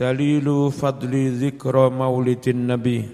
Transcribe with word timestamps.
Dalilu 0.00 0.72
fadli 0.72 1.28
zikra 1.28 1.92
maulidin 1.92 2.72
nabi. 2.72 3.04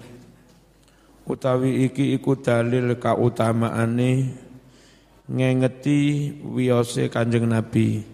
Utawi 1.27 1.83
iki 1.83 2.15
iku 2.15 2.39
dalil 2.39 2.95
kautamaane 2.95 4.31
ngengeti 5.27 6.31
wiyose 6.47 7.11
Kanjeng 7.11 7.51
Nabi 7.51 8.07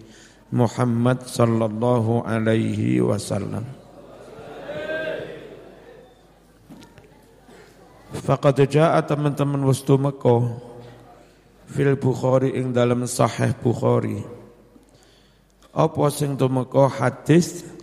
Muhammad 0.50 1.22
sallallahu 1.22 2.26
alaihi 2.26 2.98
wasallam. 2.98 3.62
Faqad 8.26 8.58
jaa 8.66 8.98
teman-teman 9.06 9.62
wastu 9.70 10.02
Mekah 10.02 10.50
fil 11.70 11.94
Bukhari 11.94 12.58
ing 12.58 12.74
dalam 12.74 13.06
sahih 13.06 13.54
Bukhari. 13.54 14.18
Apa 15.70 16.10
sing 16.10 16.34
tumeka? 16.34 16.90
Hadis 16.90 17.73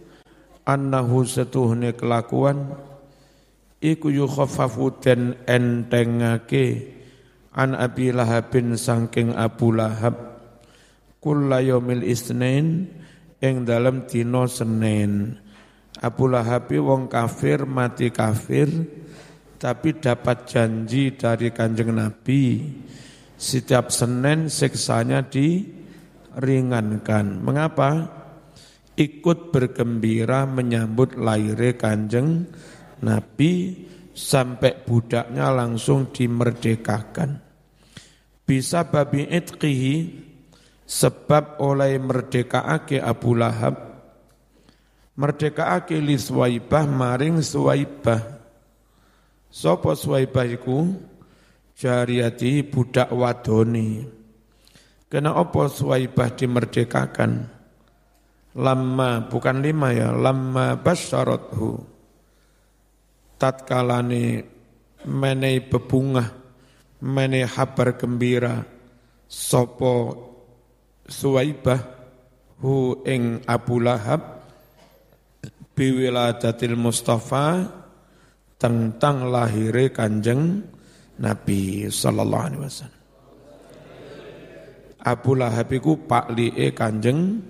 annahu 0.71 1.27
setuhne 1.27 1.99
kelakuan 1.99 2.79
iku 3.83 4.07
yukhaffafu 4.07 5.03
den 5.03 5.35
entengake 5.43 6.95
an 7.51 7.75
Abi 7.75 8.15
Lahabin 8.15 8.79
sangking 8.79 9.35
Abu 9.35 9.75
Lahab 9.75 10.15
kulla 11.19 11.59
yaumil 11.59 12.07
isnin 12.07 12.87
ing 13.43 13.67
dalam 13.67 14.07
dina 14.07 14.47
Senin 14.47 15.35
Abu 15.99 16.31
Lahab 16.31 16.71
wong 16.71 17.11
kafir 17.11 17.67
mati 17.67 18.15
kafir 18.15 18.71
tapi 19.61 19.99
dapat 19.99 20.49
janji 20.49 21.13
dari 21.13 21.53
kanjeng 21.53 21.93
Nabi 21.93 22.65
setiap 23.41 23.89
Senin 23.89 24.53
siksanya 24.53 25.25
diringankan. 25.25 27.41
Mengapa? 27.41 28.20
Ikut 28.99 29.55
bergembira 29.55 30.43
menyambut 30.43 31.15
lahirnya 31.15 31.79
kanjeng 31.79 32.47
Nabi 33.01 33.83
sampai 34.11 34.83
budaknya 34.83 35.49
langsung 35.49 36.11
dimerdekakan. 36.11 37.39
Bisa 38.43 38.83
babi 38.85 39.25
itqihi 39.31 39.95
sebab 40.83 41.63
oleh 41.63 41.95
merdekaake 42.03 42.99
Abu 42.99 43.31
Lahab 43.39 43.79
merdekaake 45.15 45.95
li 46.03 46.19
Suwaibah 46.19 46.83
maring 46.83 47.39
Suwaibah 47.39 48.41
Sopo 49.51 49.91
Suwaibah 49.91 50.47
iku 50.47 50.95
jariyati 51.75 52.63
budak 52.63 53.11
wadoni. 53.11 53.99
Kena 55.11 55.35
opo 55.35 55.67
Suwaibah 55.67 56.31
dimerdekakan? 56.39 57.60
Lama, 58.51 59.31
bukan 59.31 59.63
lima 59.63 59.95
ya, 59.95 60.11
lama 60.11 60.75
basyarathu. 60.75 61.79
Tatkalane 63.39 64.43
menei 65.07 65.63
bebungah, 65.63 66.27
menei 67.01 67.47
habar 67.47 67.95
gembira, 67.95 68.59
sopo 69.25 70.27
Suwaibah 71.11 71.81
hu 72.63 73.03
ing 73.03 73.43
Abu 73.47 73.83
Lahab 73.83 74.47
biwiladatil 75.75 76.77
Mustafa 76.77 77.67
tentang 78.55 79.27
lahirnya 79.27 79.91
kanjeng 79.91 80.61
Nabi 81.19 81.89
Sallallahu 81.89 82.45
Alaihi 82.47 82.61
Wasallam. 82.63 83.01
Abu 85.01 85.31
Lahab 85.33 85.67
iku 85.73 85.97
pak 86.05 86.29
li'e 86.37 86.71
kanjeng 86.77 87.41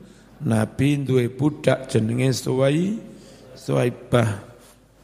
Nabi 0.42 1.02
duwe 1.06 1.30
budak 1.30 1.90
jenenge 1.90 2.34
Suwai 2.34 2.98
Suwaibah. 3.54 4.50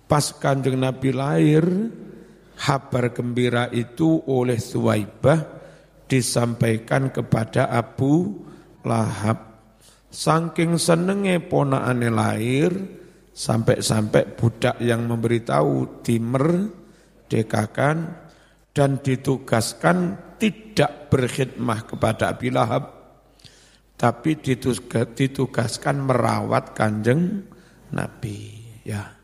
Pas 0.08 0.24
kanjeng 0.40 0.80
Nabi 0.80 1.12
lahir, 1.12 1.66
kabar 2.56 3.12
gembira 3.12 3.68
itu 3.70 4.24
oleh 4.26 4.58
Suwaibah 4.58 5.46
disampaikan 6.08 7.12
kepada 7.12 7.70
Abu 7.70 8.42
Lahab. 8.88 9.60
Saking 10.08 10.80
senenge 10.80 11.44
ponakane 11.44 12.08
lahir, 12.08 12.72
Sampai-sampai 13.38 14.34
budak 14.34 14.82
yang 14.82 15.06
memberitahu 15.06 16.02
dimerdekakan 16.02 17.98
dan 18.74 18.98
ditugaskan 18.98 20.18
tidak 20.42 21.14
berkhidmah 21.14 21.86
kepada 21.86 22.34
Abi 22.34 22.50
Lahab, 22.50 23.07
tapi 23.98 24.38
ditugaskan 25.18 26.06
merawat 26.06 26.78
kanjeng 26.78 27.42
Nabi. 27.90 28.62
Ya. 28.86 29.18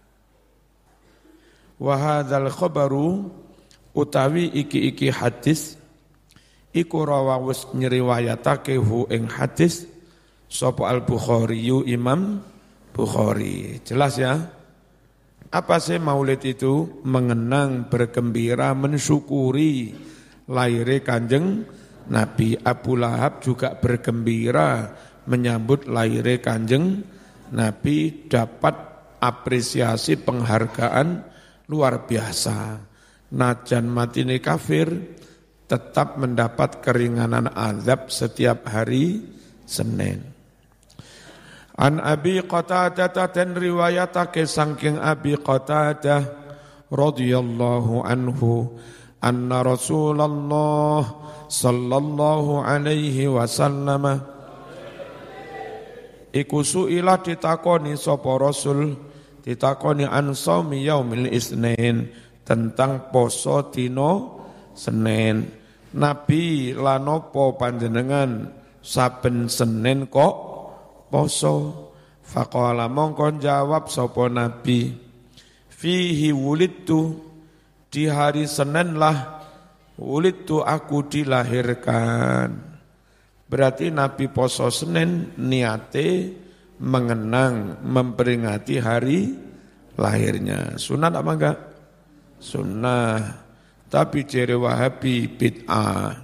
Wahadal 1.78 2.50
khobaru 2.50 3.30
utawi 3.94 4.50
iki-iki 4.50 5.14
hadis 5.14 5.78
iku 6.74 7.06
rawawus 7.06 7.70
nyeriwayatake 7.78 8.76
hu 8.82 9.06
ing 9.14 9.30
hadis 9.30 9.86
sapa 10.50 10.90
al-Bukhari 10.90 11.70
Imam 11.86 12.42
Bukhari. 12.94 13.78
Jelas 13.86 14.18
ya? 14.18 14.38
Apa 15.54 15.78
sih 15.78 16.02
maulid 16.02 16.42
itu? 16.42 17.02
Mengenang, 17.06 17.86
bergembira, 17.90 18.74
mensyukuri 18.74 19.94
lahirnya 20.50 21.06
kanjeng 21.06 21.62
Nabi 22.10 22.60
Abu 22.60 23.00
Lahab 23.00 23.40
juga 23.40 23.80
bergembira 23.80 24.92
menyambut 25.28 25.88
lahirnya 25.88 26.44
kanjeng 26.44 27.04
Nabi 27.54 28.28
dapat 28.28 28.76
apresiasi 29.24 30.20
penghargaan 30.20 31.24
luar 31.72 32.04
biasa. 32.04 32.82
Najan 33.34 33.88
mati 33.88 34.28
ini 34.28 34.38
kafir 34.44 34.92
tetap 35.66 36.20
mendapat 36.20 36.84
keringanan 36.84 37.50
azab 37.50 38.12
setiap 38.12 38.68
hari 38.68 39.24
Senin. 39.64 40.22
An 41.74 41.98
Abi 41.98 42.38
Qatadah 42.46 43.10
dan 43.34 43.58
riwayatake 43.58 44.46
saking 44.46 45.02
Abi 45.02 45.34
Qatadah 45.40 46.22
radhiyallahu 46.94 48.06
anhu 48.06 48.78
anna 49.18 49.66
Rasulullah 49.66 51.23
sallallahu 51.54 52.66
alaihi 52.66 53.30
wasallam. 53.30 54.26
Iku 56.34 56.66
suila 56.66 57.22
ditakoni 57.22 57.94
sapa 57.94 58.42
Rasul 58.42 58.98
ditakoni 59.46 60.10
an 60.10 60.34
saumi 60.34 60.82
yaumil 60.82 61.30
isnin 61.30 62.10
tentang 62.42 63.14
poso 63.14 63.70
dino 63.70 64.42
Senin. 64.74 65.46
Nabi 65.94 66.74
lanopo 66.74 67.54
panjenengan? 67.54 68.50
Saben 68.82 69.46
Senin 69.46 70.10
kok 70.10 70.36
poso. 71.14 71.86
Faqala 72.24 72.90
mongkon 72.90 73.38
jawab 73.44 73.92
sapa 73.92 74.32
Nabi, 74.32 74.96
fihi 75.70 76.32
wulidtu 76.32 77.20
di 77.92 78.08
hari 78.08 78.48
Senin 78.48 78.96
lah 78.96 79.43
wulidtu 79.98 80.62
aku 80.62 81.06
dilahirkan. 81.10 82.74
Berarti 83.50 83.94
Nabi 83.94 84.30
poso 84.34 84.70
Senin 84.74 85.38
niate 85.38 86.34
mengenang, 86.82 87.86
memperingati 87.86 88.76
hari 88.82 89.20
lahirnya. 90.00 90.76
Sunat 90.82 91.14
apa 91.14 91.32
enggak? 91.38 91.58
Sunnah. 92.42 93.46
Tapi 93.94 94.26
ciri 94.26 94.58
wahabi 94.58 95.30
bid'ah. 95.30 96.18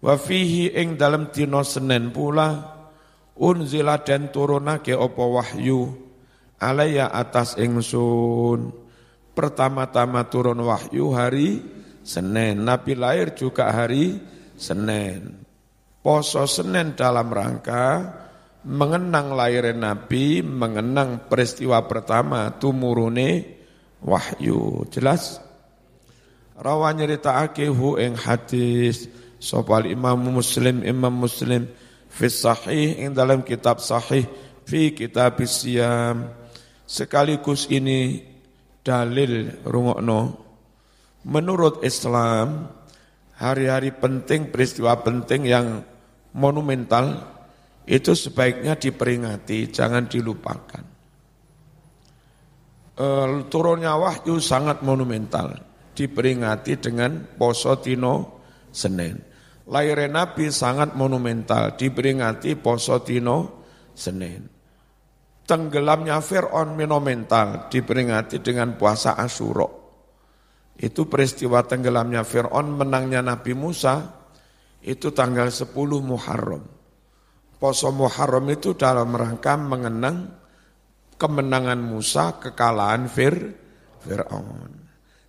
Wa 0.00 0.14
fihi 0.16 0.72
ing 0.72 0.96
dalam 0.96 1.28
dino 1.28 1.60
Senin 1.60 2.08
pula 2.08 2.80
unzila 3.36 4.00
dan 4.00 4.32
turunake 4.32 4.96
opo 4.96 5.36
wahyu 5.36 6.08
alaya 6.60 7.08
atas 7.08 7.56
ingsun 7.56 8.72
pertama-tama 9.32 10.28
turun 10.28 10.60
wahyu 10.60 11.12
hari 11.16 11.79
Senin. 12.04 12.64
Nabi 12.64 12.96
lahir 12.96 13.36
juga 13.36 13.70
hari 13.70 14.18
Senin. 14.56 15.44
Poso 16.00 16.48
Senin 16.48 16.96
dalam 16.96 17.28
rangka 17.28 18.16
mengenang 18.64 19.32
lahir 19.36 19.72
Nabi 19.72 20.40
mengenang 20.44 21.28
peristiwa 21.28 21.84
pertama 21.84 22.56
tumurune 22.56 23.60
wahyu. 24.04 24.88
Jelas? 24.88 25.40
Rawa 26.60 26.92
nyeritaake 26.92 27.68
hu 27.68 27.96
ing 28.00 28.16
hadis. 28.16 29.08
Sopal 29.40 29.88
imam 29.88 30.20
muslim 30.20 30.84
imam 30.84 31.24
muslim 31.24 31.64
fi 32.12 32.28
sahih 32.28 33.00
ing 33.00 33.16
dalam 33.16 33.40
kitab 33.40 33.80
sahih 33.80 34.28
fi 34.68 34.92
kitab 34.92 35.40
siam 35.48 36.28
sekaligus 36.84 37.64
ini 37.72 38.20
dalil 38.84 39.64
rungokno 39.64 40.49
menurut 41.26 41.84
Islam 41.84 42.70
hari-hari 43.36 43.92
penting 43.92 44.52
peristiwa 44.52 45.00
penting 45.00 45.48
yang 45.48 45.84
monumental 46.36 47.26
itu 47.84 48.14
sebaiknya 48.14 48.76
diperingati 48.76 49.72
jangan 49.72 50.06
dilupakan 50.06 50.90
uh, 53.00 53.48
turunnya 53.48 53.96
wahyu 53.96 54.36
sangat 54.38 54.84
monumental. 54.84 55.56
Diperingati 55.90 56.80
dengan 56.80 57.24
poso 57.36 57.76
tino 57.80 58.40
Senin. 58.70 59.18
Lahirnya 59.70 60.24
Nabi 60.24 60.48
sangat 60.48 60.94
monumental, 60.96 61.76
diperingati 61.76 62.56
poso 62.56 63.02
tino 63.02 63.66
Senin. 63.92 64.48
Tenggelamnya 65.44 66.22
Fir'aun 66.22 66.78
monumental, 66.78 67.68
diperingati 67.68 68.38
dengan 68.38 68.78
puasa 68.78 69.18
Asyura. 69.18 69.79
Itu 70.80 71.04
peristiwa 71.04 71.60
tenggelamnya 71.60 72.24
Fir'aun, 72.24 72.72
menangnya 72.72 73.20
Nabi 73.20 73.52
Musa, 73.52 74.00
itu 74.80 75.12
tanggal 75.12 75.52
10 75.52 75.76
Muharram. 76.00 76.64
Poso 77.60 77.92
Muharram 77.92 78.48
itu 78.48 78.72
dalam 78.72 79.12
rangka 79.12 79.60
mengenang 79.60 80.32
kemenangan 81.20 81.76
Musa, 81.84 82.40
kekalahan 82.40 83.04
Fir, 83.12 83.36
Fir'aun. 84.00 84.72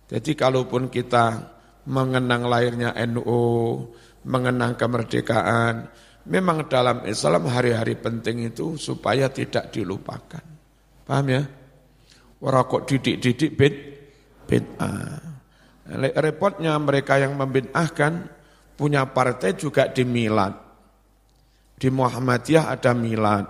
Jadi 0.08 0.32
kalaupun 0.32 0.88
kita 0.88 1.52
mengenang 1.84 2.48
lahirnya 2.48 2.96
NU, 3.12 3.84
mengenang 4.24 4.80
kemerdekaan, 4.80 5.92
memang 6.24 6.64
dalam 6.72 7.04
Islam 7.04 7.44
hari-hari 7.52 8.00
penting 8.00 8.48
itu 8.48 8.80
supaya 8.80 9.28
tidak 9.28 9.68
dilupakan. 9.68 10.44
Paham 11.04 11.26
ya? 11.28 11.44
Orang 12.40 12.64
kok 12.72 12.88
didik-didik 12.88 13.52
bid, 13.52 13.74
bid'ah. 14.48 15.31
Repotnya 15.92 16.76
mereka 16.80 17.20
yang 17.20 17.36
membid'ahkan 17.36 18.28
punya 18.76 19.04
partai 19.12 19.52
juga 19.54 19.92
di 19.92 20.02
milad. 20.08 20.54
Di 21.76 21.92
Muhammadiyah 21.92 22.72
ada 22.72 22.96
milad, 22.96 23.46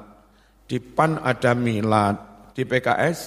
di 0.66 0.80
PAN 0.80 1.20
ada 1.20 1.52
milad, 1.54 2.16
di 2.56 2.64
PKS 2.64 3.18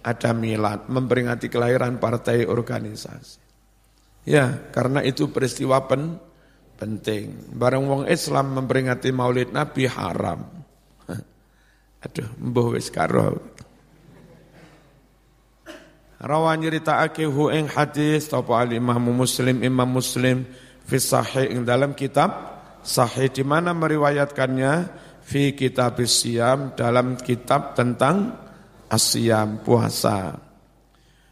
ada 0.00 0.30
milad, 0.32 0.88
memperingati 0.88 1.46
kelahiran 1.52 2.00
partai 2.00 2.48
organisasi. 2.48 3.38
Ya, 4.24 4.68
karena 4.72 5.04
itu 5.04 5.28
peristiwa 5.32 5.84
pen, 5.84 6.16
penting. 6.80 7.52
Barang 7.52 7.84
wong 7.88 8.02
Islam 8.08 8.56
memperingati 8.56 9.12
maulid 9.12 9.52
Nabi 9.52 9.84
haram. 9.88 10.40
Aduh, 12.04 12.28
mbuh 12.40 12.76
wis 12.76 12.88
karo. 12.88 13.36
Rawan 16.20 16.60
nyeritakake 16.60 17.24
hu 17.24 17.48
ing 17.48 17.64
hadis 17.72 18.28
tapa 18.28 18.60
al 18.60 18.76
Imam 18.76 19.00
Muslim 19.00 19.64
Imam 19.64 19.88
Muslim 19.88 20.44
fi 20.84 21.00
sahih 21.00 21.48
ing 21.48 21.64
dalam 21.64 21.96
kitab 21.96 22.60
sahih 22.84 23.32
di 23.32 23.40
mana 23.40 23.72
meriwayatkannya 23.72 24.72
fi 25.24 25.56
kitab 25.56 25.96
siam 26.04 26.76
dalam 26.76 27.16
kitab 27.16 27.72
tentang 27.72 28.36
asyam 28.92 29.64
puasa. 29.64 30.36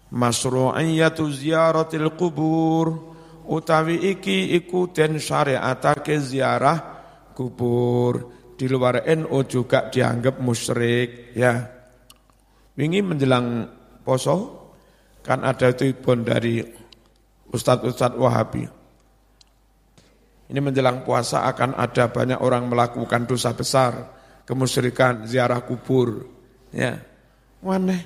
Masru'iyatu 0.08 1.29
ziyaratil 1.37 2.17
kubur 2.17 3.12
utawi 3.44 4.17
iki 4.17 4.56
iku 4.56 4.88
den 4.88 5.20
syariatake 5.20 6.17
ziarah 6.17 6.79
kubur. 7.37 8.40
Di 8.56 8.64
luar 8.67 9.05
NU 9.05 9.38
juga 9.44 9.93
dianggap 9.93 10.40
musyrik 10.40 11.37
ya. 11.37 11.61
Wingi 12.73 13.05
menjelang 13.05 13.69
poso 14.00 14.57
kan 15.28 15.44
ada 15.44 15.76
telepon 15.76 16.25
dari 16.25 16.64
ustadz-ustadz 17.52 18.16
Wahabi 18.16 18.64
ini 20.48 20.60
menjelang 20.64 21.04
puasa 21.04 21.44
akan 21.44 21.76
ada 21.76 22.08
banyak 22.08 22.40
orang 22.40 22.72
melakukan 22.72 23.28
dosa 23.28 23.52
besar 23.52 24.16
kemusyrikan 24.48 25.28
ziarah 25.28 25.60
kubur 25.60 26.25
ya 26.72 26.96
Waneh. 27.62 28.02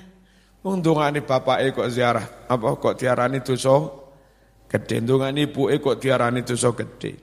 Wong 0.63 0.79
ndongane 0.79 1.21
bapake 1.21 1.75
kok 1.75 1.91
ziarah, 1.91 2.47
apa 2.47 2.67
kok 2.79 2.95
diarani 2.95 3.43
dosa 3.43 3.83
gede. 4.71 5.03
Ndongane 5.03 5.51
ibuke 5.51 5.75
kok 5.83 5.99
diarani 5.99 6.41
dosa 6.41 6.71
gede. 6.71 7.19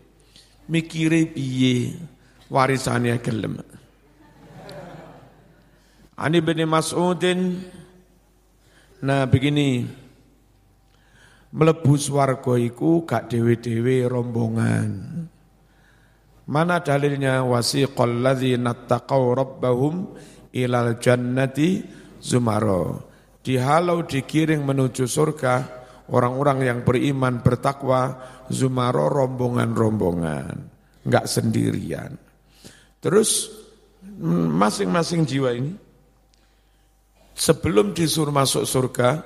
Mikire 0.68 1.26
piye 1.32 1.96
warisane 2.52 3.16
gelem. 3.18 3.58
Ani 6.20 6.38
bin 6.44 6.60
Mas'udin 6.68 7.64
Nah 9.00 9.24
begini 9.24 9.80
melebu 11.56 11.94
swarga 11.96 12.54
iku 12.60 13.08
gak 13.08 13.32
dewe-dewe 13.32 14.04
rombongan. 14.04 14.88
Mana 16.50 16.82
dalilnya 16.82 17.46
wasiqal 17.46 18.20
ladzina 18.20 18.74
taqaw 18.74 19.22
rabbahum 19.38 20.12
ilal 20.52 20.98
jannati 20.98 21.80
Zumaro. 22.20 23.08
Dihalau 23.40 24.04
dikiring 24.04 24.60
menuju 24.60 25.08
surga 25.08 25.80
orang-orang 26.12 26.58
yang 26.60 26.78
beriman 26.84 27.40
bertakwa 27.40 28.20
Zumaro 28.52 29.08
rombongan-rombongan, 29.08 30.54
enggak 31.06 31.24
sendirian. 31.24 32.18
Terus 33.00 33.48
masing-masing 34.50 35.24
jiwa 35.24 35.56
ini 35.56 35.72
sebelum 37.40 37.96
disuruh 37.96 38.28
masuk 38.28 38.68
surga 38.68 39.24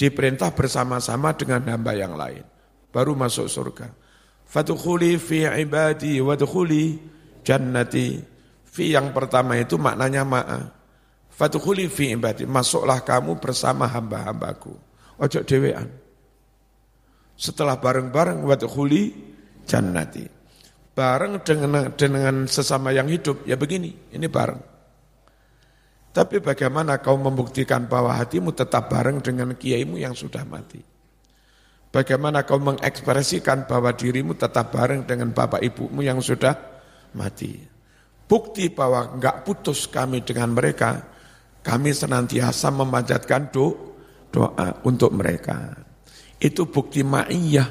diperintah 0.00 0.56
bersama-sama 0.56 1.36
dengan 1.36 1.68
hamba 1.68 1.92
yang 1.92 2.16
lain 2.16 2.48
baru 2.92 3.16
masuk 3.16 3.48
surga. 3.48 3.88
Fatukhuli 4.44 5.16
fi 5.16 5.48
ibadi 5.48 6.20
wadkhuli 6.20 7.00
jannati. 7.40 8.20
Fi 8.68 8.92
yang 8.92 9.12
pertama 9.16 9.56
itu 9.56 9.80
maknanya 9.80 10.24
ma'a. 10.28 10.60
Fatukhuli 11.32 11.88
fi 11.88 12.12
ibadi, 12.12 12.44
masuklah 12.44 13.00
kamu 13.00 13.40
bersama 13.40 13.88
hamba-hambaku. 13.88 14.76
Ojo 15.16 15.40
dewean. 15.48 15.88
Setelah 17.32 17.80
bareng-bareng 17.80 18.44
wadkhuli 18.44 19.12
jannati. 19.64 20.28
Bareng 20.92 21.40
dengan 21.40 21.88
dengan 21.96 22.44
sesama 22.44 22.92
yang 22.92 23.08
hidup, 23.08 23.48
ya 23.48 23.56
begini, 23.56 24.12
ini 24.12 24.28
bareng. 24.28 24.71
Tapi 26.12 26.44
bagaimana 26.44 27.00
kau 27.00 27.16
membuktikan 27.16 27.88
bahwa 27.88 28.12
hatimu 28.12 28.52
tetap 28.52 28.92
bareng 28.92 29.24
dengan 29.24 29.56
kiaimu 29.56 29.96
yang 29.96 30.12
sudah 30.12 30.44
mati? 30.44 30.84
Bagaimana 31.88 32.44
kau 32.44 32.60
mengekspresikan 32.60 33.64
bahwa 33.64 33.92
dirimu 33.96 34.36
tetap 34.36 34.72
bareng 34.72 35.08
dengan 35.08 35.32
bapak 35.32 35.64
ibumu 35.64 36.04
yang 36.04 36.20
sudah 36.20 36.52
mati? 37.16 37.56
Bukti 38.28 38.68
bahwa 38.72 39.16
enggak 39.16 39.44
putus 39.44 39.88
kami 39.88 40.24
dengan 40.24 40.52
mereka 40.56 41.12
kami 41.62 41.94
senantiasa 41.94 42.74
memanjatkan 42.74 43.52
do, 43.54 43.96
doa 44.32 44.82
untuk 44.88 45.12
mereka. 45.14 45.76
Itu 46.42 46.66
bukti 46.66 47.06
ma'iyah, 47.06 47.68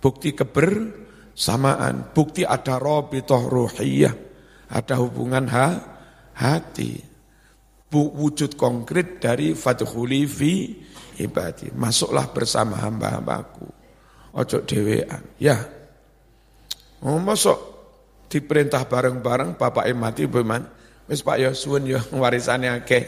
bukti 0.00 0.32
kebersamaan, 0.32 2.16
bukti 2.16 2.48
ada 2.48 2.80
robitoh 2.80 3.44
ruhiyah, 3.44 4.14
ada 4.72 4.94
hubungan 4.96 5.44
ha, 5.52 5.66
hati. 6.32 7.09
Wujud 7.90 8.54
konkret 8.54 9.18
dari 9.18 9.50
fatuhuli 9.50 10.22
fi 10.22 10.78
ibadi. 11.18 11.74
Masuklah 11.74 12.30
bersama 12.30 12.78
hamba-hambaku. 12.78 13.66
Ojo 14.30 14.62
dewean. 14.62 15.26
Ya. 15.42 15.58
Oh, 17.02 17.18
masuk 17.18 17.58
diperintah 18.30 18.86
bareng-bareng 18.86 19.58
bapak 19.58 19.90
mati 19.98 20.30
bagaimana? 20.30 20.70
Wis 21.10 21.26
Pak 21.26 21.42
ya 21.42 21.50
suwun 21.50 21.90
ya 21.90 21.98
warisane 22.22 22.70
akeh. 22.70 23.04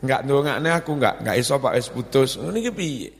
Enggak 0.00 0.24
ndongakne 0.24 0.68
aku 0.72 0.90
enggak, 0.96 1.20
enggak 1.20 1.36
iso 1.36 1.60
Pak 1.60 1.76
wis 1.76 1.92
putus. 1.92 2.40
Niki 2.40 2.72
piye? 2.72 3.10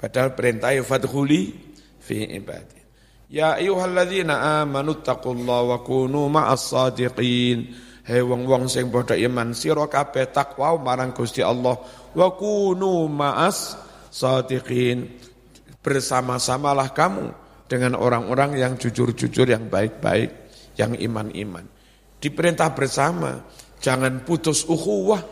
Padahal 0.00 0.32
perintah 0.32 0.72
ya 0.72 0.80
fadkhuli 0.80 1.52
fi 2.00 2.24
ibadi. 2.40 2.80
Ya 3.28 3.60
ayyuhalladzina 3.60 4.64
amanu 4.64 5.04
taqullaha 5.04 5.76
wa 5.76 5.78
kunu 5.84 6.32
ma'as 6.32 6.72
sadiqin. 6.72 7.76
Hei 8.06 8.22
wong-wong 8.22 8.70
sing 8.70 8.86
padha 8.86 9.18
iman 9.18 9.50
sira 9.50 9.82
kabeh 9.90 10.30
takwa 10.30 10.78
marang 10.78 11.10
Gusti 11.10 11.42
Allah 11.42 11.74
wa 12.14 12.28
kunu 12.38 13.10
ma'as 13.10 13.74
sadiqin. 14.14 15.10
Bersama-samalah 15.82 16.94
kamu 16.94 17.34
dengan 17.66 17.98
orang-orang 17.98 18.62
yang 18.62 18.78
jujur-jujur 18.78 19.50
yang 19.50 19.66
baik-baik 19.66 20.30
yang 20.78 20.94
iman-iman. 20.94 21.66
Diperintah 22.22 22.70
bersama, 22.78 23.42
jangan 23.82 24.22
putus 24.22 24.62
ukhuwah 24.70 25.22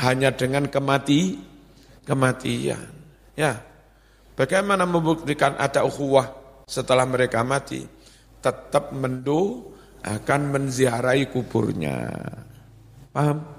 hanya 0.00 0.32
dengan 0.32 0.64
kemati 0.64 1.36
kematian. 2.08 2.88
Ya. 3.36 3.60
Bagaimana 4.32 4.88
membuktikan 4.88 5.60
ada 5.60 5.84
ukhuwah 5.84 6.24
setelah 6.64 7.04
mereka 7.04 7.44
mati? 7.44 7.84
Tetap 8.40 8.96
mendu 8.96 9.76
akan 10.02 10.40
menziarahi 10.54 11.30
kuburnya. 11.30 12.10
Paham? 13.12 13.58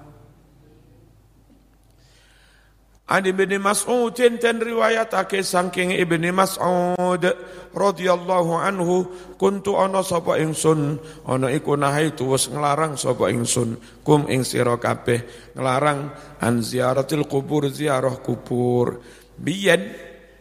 An 3.10 3.26
Ibni 3.26 3.58
Mas'udin 3.58 4.38
dan 4.38 4.62
riwayatake 4.62 5.42
saking 5.42 5.98
Ibni 5.98 6.30
Mas'ud 6.30 7.26
radhiyallahu 7.74 8.54
anhu 8.54 9.10
kuntu 9.34 9.82
ana 9.82 10.06
sapa 10.06 10.38
ingsun 10.38 11.02
ana 11.26 11.50
iku 11.50 11.74
nahaitu 11.74 12.30
wis 12.30 12.54
nglarang 12.54 13.02
sapa 13.02 13.34
ingsun 13.34 13.82
kum 14.06 14.30
ing 14.30 14.46
sira 14.46 14.78
kabeh 14.78 15.26
nglarang 15.58 16.14
an 16.38 16.62
ziaratil 16.62 17.26
kubur 17.26 17.66
ziarah 17.74 18.14
kubur 18.22 19.02
biyen 19.42 19.90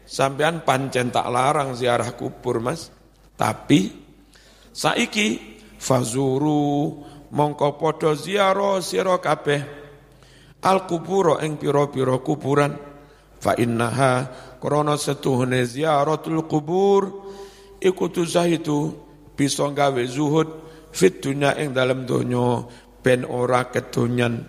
sampean 0.04 0.60
pancen 0.60 1.08
tak 1.08 1.24
larang 1.32 1.72
ziarah 1.72 2.12
kubur 2.20 2.60
Mas 2.60 2.92
tapi 3.32 3.96
saiki 4.76 5.57
fazuru 5.78 7.00
mongko 7.30 7.78
padha 7.78 8.12
ziarah 8.18 8.82
sira 8.82 9.16
kabeh. 9.22 9.62
Al 10.58 10.90
kuburo 10.90 11.38
ing 11.38 11.54
piro-piro 11.56 12.18
kuburan. 12.26 12.74
Fa 13.38 13.54
innaha 13.54 14.26
krana 14.58 14.98
setuhne 14.98 15.62
ziaratul 15.62 16.42
kubur 16.50 17.30
iku 17.78 18.10
tuzahidu 18.10 18.90
bisa 19.38 19.70
gawe 19.70 20.02
zuhud 20.10 20.50
fit 20.90 21.22
dunya 21.22 21.54
dalam 21.70 22.02
donya 22.02 22.66
ben 22.98 23.22
ora 23.22 23.70
kedonyan. 23.70 24.42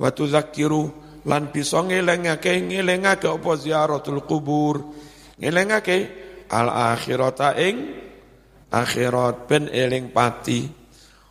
Wa 0.00 0.08
tuzakiru 0.16 0.88
lan 1.28 1.52
bisa 1.52 1.84
ngelengake 1.84 2.56
ngelengake 2.64 3.28
apa 3.28 3.52
ziaratul 3.60 4.24
kubur? 4.24 4.96
Ngelengake 5.36 5.96
al 6.48 6.72
akhirata 6.96 7.52
ing 7.60 8.07
akhirat 8.72 9.48
ben 9.48 9.68
eling 9.68 10.12
pati. 10.12 10.68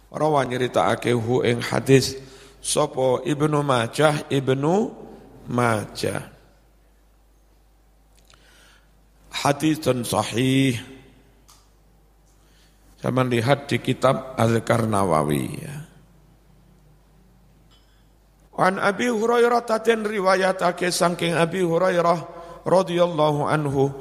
Rawa 0.07 0.47
nyeritakake 0.47 1.11
hu 1.11 1.43
ing 1.43 1.59
hadis 1.59 2.15
Sopo 2.63 3.21
Ibnu 3.23 3.63
Majah 3.63 4.27
Ibnu 4.31 4.75
Majah? 5.51 6.23
Hadithun 9.31 10.01
sahih. 10.01 10.75
Saya 12.97 13.23
lihat 13.29 13.69
di 13.69 13.77
kitab 13.77 14.33
Al-Karnawawi 14.41 15.45
ya. 15.61 15.75
An 18.57 18.81
Abi 18.81 19.05
Hurairah 19.05 19.61
taten 19.69 20.01
riwayatake 20.01 20.89
saking 20.89 21.37
Abi 21.37 21.61
Hurairah 21.61 22.25
radhiyallahu 22.65 23.45
anhu 23.45 23.93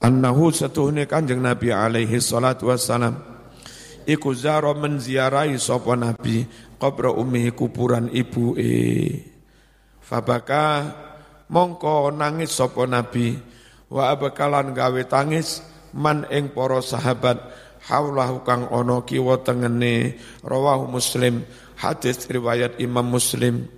annahu 0.00 0.52
satuhne 0.52 1.08
Kanjeng 1.08 1.40
Nabi 1.42 1.72
alaihi 1.72 2.20
salatu 2.20 2.70
wassalam. 2.70 3.16
Iku 4.06 4.30
zara 4.38 4.70
menziarahi 4.70 5.58
sapa 5.58 5.98
Nabi 5.98 6.46
qabra 6.78 7.10
ummi 7.10 7.50
kuburan 7.50 8.06
ibu 8.14 8.54
e 8.54 8.70
fabaka 9.98 10.94
mongko 11.50 12.14
nangis 12.14 12.54
sapa 12.54 12.86
nabi. 12.86 13.34
Wa 13.90 14.14
abakalan 14.14 14.74
gawe 14.74 15.02
tangis 15.10 15.62
man 15.90 16.22
ing 16.30 16.54
para 16.54 16.78
sahabat. 16.82 17.38
Haulahu 17.86 18.42
kang 18.46 18.66
ana 18.70 19.02
kiwa 19.02 19.42
tengene. 19.42 20.18
Rawahu 20.42 20.90
muslim. 20.90 21.42
Hadis 21.76 22.24
riwayat 22.30 22.80
Imam 22.80 23.04
Muslim. 23.04 23.68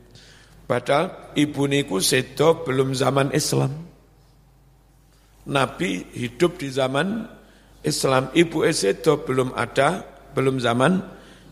Padahal 0.69 1.35
ibu 1.35 1.65
niku 1.67 1.99
sedo 1.99 2.63
belum 2.63 2.93
zaman 2.93 3.33
Islam 3.33 3.88
Nabi 5.49 6.05
hidup 6.12 6.61
di 6.61 6.69
zaman 6.69 7.25
Islam 7.81 8.28
ibu 8.37 8.62
sedo 8.69 9.25
belum 9.25 9.57
ada 9.57 10.05
belum 10.37 10.61
zaman 10.61 11.00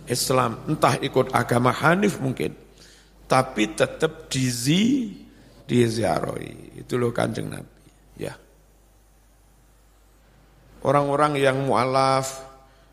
Islam, 0.07 0.63
entah 0.71 0.95
ikut 1.03 1.35
agama 1.35 1.75
Hanif 1.75 2.23
mungkin, 2.23 2.55
tapi 3.27 3.75
tetap 3.75 4.31
dizi 4.31 5.17
diziarahi. 5.67 6.79
Itu 6.79 6.95
loh 6.95 7.11
kanjeng 7.11 7.51
Nabi. 7.51 7.83
Ya. 8.15 8.39
Orang-orang 10.87 11.35
yang 11.43 11.67
mualaf, 11.67 12.47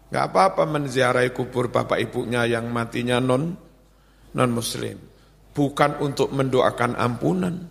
nggak 0.10 0.26
apa-apa 0.34 0.66
menziarahi 0.66 1.30
kubur 1.30 1.70
bapak 1.70 2.02
ibunya 2.02 2.50
yang 2.50 2.74
matinya 2.74 3.22
non 3.22 3.54
non 4.34 4.50
muslim. 4.50 4.98
Bukan 5.54 6.02
untuk 6.02 6.34
mendoakan 6.34 6.98
ampunan, 6.98 7.70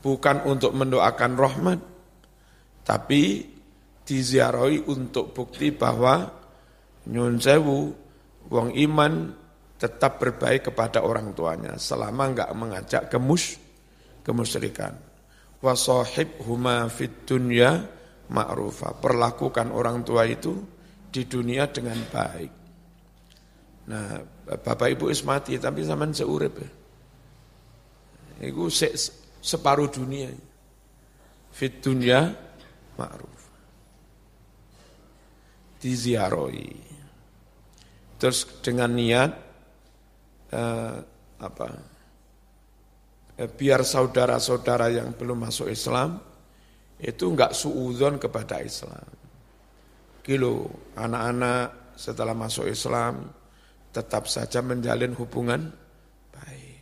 bukan 0.00 0.48
untuk 0.48 0.72
mendoakan 0.72 1.32
rahmat, 1.36 1.80
tapi 2.86 3.42
diziarahi 4.06 4.86
untuk 4.86 5.34
bukti 5.34 5.74
bahwa 5.74 6.30
nyun 7.10 7.42
sewu 7.42 8.06
Wong 8.46 8.78
iman 8.78 9.34
tetap 9.76 10.22
berbaik 10.22 10.70
kepada 10.70 11.02
orang 11.02 11.34
tuanya 11.34 11.74
selama 11.76 12.30
enggak 12.30 12.50
mengajak 12.54 13.02
kemus 13.10 13.58
kemusyrikan. 14.22 14.94
Wasohib 15.58 16.46
huma 16.46 16.86
fit 16.86 17.26
dunya 17.26 17.82
ma'rufa. 18.30 18.94
Perlakukan 19.02 19.74
orang 19.74 20.06
tua 20.06 20.30
itu 20.30 20.62
di 21.10 21.26
dunia 21.26 21.66
dengan 21.66 21.98
baik. 22.06 22.52
Nah, 23.86 24.18
Bapak 24.46 24.88
Ibu 24.94 25.10
ismati 25.10 25.58
tapi 25.58 25.82
zaman 25.82 26.14
seurep 26.14 26.54
ya. 26.62 26.70
Itu 28.46 28.70
se 28.70 28.94
separuh 29.42 29.90
dunia. 29.90 30.30
Fit 31.50 31.82
dunya 31.82 32.45
ma'ruf. 32.96 33.42
Diziarahi. 35.80 36.72
Terus 38.16 38.38
dengan 38.64 38.90
niat 38.96 39.30
eh, 40.52 40.96
apa? 41.40 41.68
Eh, 43.36 43.50
biar 43.52 43.84
saudara-saudara 43.84 44.88
yang 44.88 45.12
belum 45.12 45.44
masuk 45.44 45.68
Islam 45.68 46.16
itu 46.96 47.24
enggak 47.28 47.52
suudon 47.52 48.16
kepada 48.16 48.64
Islam. 48.64 49.04
Kilo 50.24 50.72
anak-anak 50.96 51.92
setelah 52.00 52.32
masuk 52.32 52.64
Islam 52.66 53.28
tetap 53.92 54.28
saja 54.28 54.64
menjalin 54.64 55.12
hubungan 55.12 55.68
baik. 56.32 56.80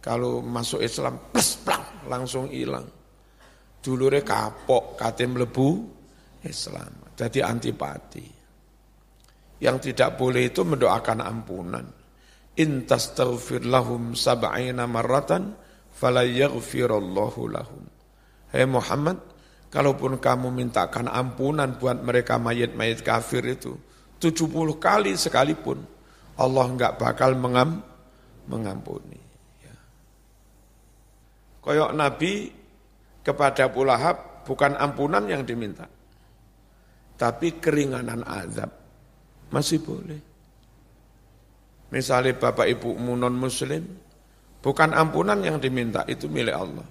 Kalau 0.00 0.40
masuk 0.40 0.80
Islam 0.80 1.20
plus 1.32 1.60
plang 1.60 1.84
langsung 2.08 2.48
hilang. 2.48 2.88
Dulure 3.84 4.24
kapok 4.24 4.96
katim 4.96 5.36
lebu 5.36 5.84
Islam. 6.40 7.12
Jadi 7.12 7.44
antipati. 7.44 8.26
Yang 9.60 9.92
tidak 9.92 10.16
boleh 10.16 10.48
itu 10.48 10.64
mendoakan 10.64 11.20
ampunan. 11.20 11.84
In 12.56 12.88
tastaghfir 12.88 13.68
lahum 13.68 14.16
sab'ina 14.16 14.88
marratan 14.88 15.52
fala 15.92 16.24
yaghfirallahu 16.24 17.40
lahum. 17.52 17.84
Hei 18.50 18.64
Muhammad, 18.64 19.20
kalaupun 19.68 20.16
kamu 20.16 20.48
mintakan 20.48 21.10
ampunan 21.12 21.76
buat 21.76 22.00
mereka 22.00 22.40
mayat-mayat 22.40 23.04
kafir 23.04 23.44
itu, 23.44 23.76
70 24.16 24.48
kali 24.80 25.12
sekalipun, 25.18 25.82
Allah 26.40 26.66
enggak 26.66 26.96
bakal 26.96 27.36
mengam, 27.36 27.82
mengampuni. 28.46 29.20
Ya. 29.60 29.76
Koyok 31.62 31.92
Nabi 31.94 32.63
kepada 33.24 33.72
Abu 33.72 33.88
Lahab 33.88 34.44
bukan 34.44 34.76
ampunan 34.76 35.24
yang 35.24 35.42
diminta, 35.42 35.88
tapi 37.16 37.56
keringanan 37.56 38.20
azab. 38.28 38.70
Masih 39.48 39.80
boleh. 39.80 40.20
Misalnya 41.88 42.36
bapak 42.36 42.66
ibu 42.68 42.92
non 42.98 43.32
muslim, 43.32 43.86
bukan 44.60 44.90
ampunan 44.92 45.40
yang 45.40 45.56
diminta, 45.56 46.04
itu 46.04 46.28
milik 46.28 46.52
Allah. 46.52 46.86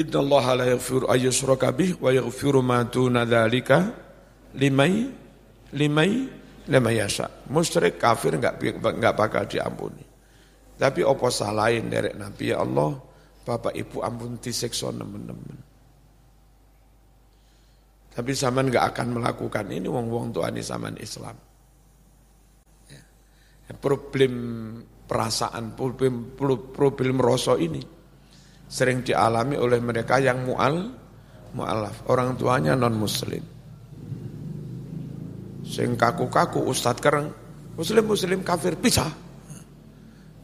Inna 0.00 0.18
Allah 0.24 0.44
la 0.56 0.66
yaghfiru 0.74 1.06
ayyushraka 1.12 1.68
bih 1.76 2.00
wa 2.00 2.08
yaghfiru 2.08 2.64
ma 2.64 2.80
duna 2.88 3.28
dzalika 3.28 3.92
limai 4.56 5.12
limai 5.76 6.12
lima 6.70 6.90
yasha. 6.94 7.28
Musyrik 7.52 8.00
kafir 8.00 8.38
enggak 8.38 8.56
enggak 8.80 9.14
bakal 9.18 9.44
diampuni. 9.44 10.04
Tapi 10.80 11.04
opo 11.04 11.28
salahin 11.28 11.92
dari 11.92 12.16
Nabi 12.16 12.48
ya 12.48 12.64
Allah, 12.64 12.96
Bapak 13.50 13.74
Ibu 13.74 13.98
ampun 14.06 14.38
disiksa 14.38 14.94
nemen-nemen. 14.94 15.58
Tapi 18.14 18.30
zaman 18.30 18.70
nggak 18.70 18.94
akan 18.94 19.18
melakukan 19.18 19.66
ini 19.74 19.90
wong-wong 19.90 20.30
tuani 20.30 20.62
zaman 20.62 20.94
Islam. 21.02 21.34
Ya. 22.86 23.02
Problem 23.74 24.34
perasaan, 25.10 25.74
problem, 25.74 26.38
problem 26.70 27.18
rosok 27.18 27.58
ini 27.58 27.82
sering 28.70 29.02
dialami 29.02 29.58
oleh 29.58 29.82
mereka 29.82 30.22
yang 30.22 30.46
mual, 30.46 30.94
mualaf, 31.58 32.06
orang 32.06 32.38
tuanya 32.38 32.78
non 32.78 32.94
muslim. 32.94 33.42
Sing 35.66 35.98
kaku-kaku 35.98 36.62
ustad 36.70 37.02
kereng, 37.02 37.34
muslim 37.74 38.06
muslim 38.06 38.46
kafir 38.46 38.78
bisa. 38.78 39.10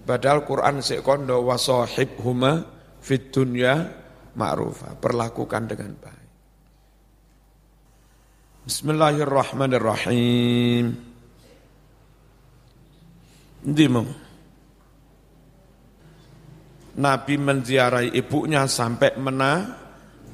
Padahal 0.06 0.46
Quran 0.46 0.82
sekondo 0.82 1.42
wasohib 1.46 2.18
huma 2.22 2.75
fit 3.06 3.30
dunya 3.30 3.86
ma'rufa, 4.34 4.98
perlakukan 4.98 5.70
dengan 5.70 5.94
baik. 5.94 6.26
Bismillahirrahmanirrahim. 8.66 10.90
Ndi 13.62 13.86
mau? 13.86 14.10
Nabi 16.96 17.36
menziarahi 17.38 18.08
ibunya 18.18 18.66
sampai 18.66 19.14
mena, 19.22 19.78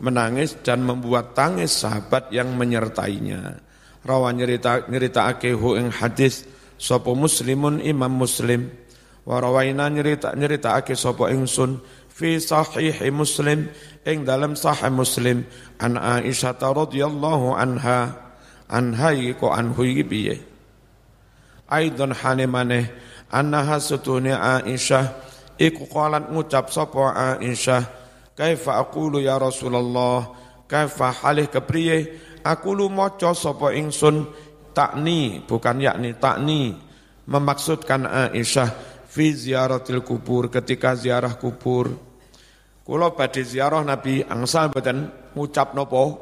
menangis 0.01 0.57
dan 0.65 0.81
membuat 0.81 1.37
tangis 1.37 1.77
sahabat 1.77 2.33
yang 2.33 2.57
menyertainya. 2.57 3.61
Rawa 4.01 4.33
nyerita 4.33 4.89
nyerita 4.89 5.29
akehu 5.29 5.77
ing 5.77 5.93
hadis 5.93 6.49
sopo 6.81 7.13
muslimun 7.13 7.85
imam 7.85 8.17
muslim. 8.17 8.81
Warawaina 9.23 9.87
nyerita 9.87 10.35
nyerita 10.35 10.83
ake 10.83 10.99
sopo 10.99 11.31
ingsun 11.31 11.79
fi 12.13 12.37
sahih 12.37 13.01
muslim 13.09 13.73
ing 14.05 14.29
dalam 14.29 14.53
sahih 14.53 14.93
muslim 14.93 15.49
an 15.81 15.97
Aisyah 15.97 16.61
radhiyallahu 16.61 17.57
anha 17.57 18.13
anha 18.69 19.11
ko 19.41 19.49
anhu 19.49 19.83
piye? 20.05 20.45
Aidon 21.73 22.13
hane 22.13 22.45
maneh 22.45 22.93
annaha 23.33 23.81
sutune 23.81 24.37
Aisyah 24.37 25.09
iku 25.57 25.89
qalat 25.89 26.29
ngucap 26.29 26.69
sapa 26.69 27.41
Aisyah 27.41 27.83
kaifa 28.37 28.77
aqulu 28.77 29.25
ya 29.25 29.41
Rasulullah? 29.41 30.37
Kaifa 30.69 31.13
halih 31.13 31.53
kepriye? 31.53 32.17
Aku 32.43 32.73
lu 32.73 32.89
maca 32.89 33.37
sapa 33.37 33.77
ingsun 33.77 34.25
takni 34.73 35.45
bukan 35.45 35.79
yakni 35.81 36.17
takni. 36.17 36.75
Memaksudkan 37.23 38.09
Aisyah 38.09 38.92
fi 39.13 39.37
ziaratil 39.37 40.01
kubur 40.01 40.49
ketika 40.49 40.97
ziarah 40.97 41.37
kubur. 41.37 41.93
Kula 42.83 43.15
badhe 43.15 43.45
ziarah 43.47 43.85
Nabi 43.85 44.27
angsal 44.27 44.73
boten 44.75 45.07
ngucap 45.39 45.71
napa 45.79 46.19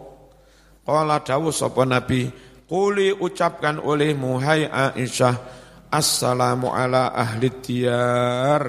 Qala 0.85 1.25
dawuh 1.25 1.53
sapa 1.57 1.89
Nabi 1.89 2.29
Quli 2.69 3.17
ucapkan 3.17 3.81
oleh 3.81 4.13
muhai 4.13 4.69
Aisyah 4.69 5.35
Assalamu 5.91 6.71
ala 6.71 7.11
ahli 7.17 7.51
diyar 7.65 8.63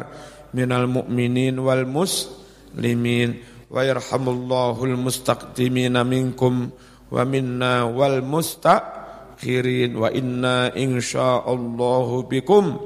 minal 0.56 0.90
mu'minin 0.90 1.54
wal 1.62 1.86
muslimin 1.86 3.44
wa 3.70 3.86
yarhamullahu 3.86 4.90
al 4.90 4.98
mustaqdimina 4.98 6.02
minkum 6.02 6.74
wa 7.14 7.22
minna 7.28 7.86
wal 7.86 8.26
mustakhirin 8.26 9.94
wa 10.00 10.10
inna 10.10 10.74
insyaallahu 10.74 12.26
bikum 12.26 12.80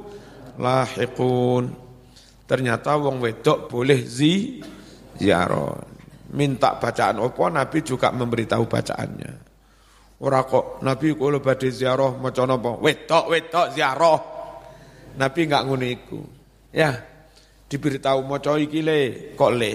lahiqun. 0.59 1.63
Ternyata 2.45 2.93
wong 3.01 3.25
wedok 3.25 3.73
boleh 3.73 4.05
zi 4.05 4.61
ziarah 5.17 5.73
minta 6.35 6.77
bacaan 6.77 7.17
apa 7.17 7.43
Nabi 7.49 7.79
juga 7.81 8.13
memberitahu 8.13 8.63
bacaannya. 8.69 9.33
Ora 10.21 10.45
kok 10.47 10.79
Nabi 10.85 11.11
kalau 11.17 11.43
badhe 11.43 11.69
ziarah 11.73 12.15
maca 12.15 12.43
napa? 12.47 12.79
Wedok 12.79 13.25
wedok 13.33 13.67
ziarah 13.73 14.19
Nabi 15.15 15.39
enggak 15.47 15.63
ngono 15.65 15.85
iku. 15.87 16.19
Ya 16.75 16.91
diberitahu 17.65 18.23
maca 18.23 18.55
iki 18.61 18.79
le 18.85 18.99
kok 19.33 19.51
le? 19.55 19.73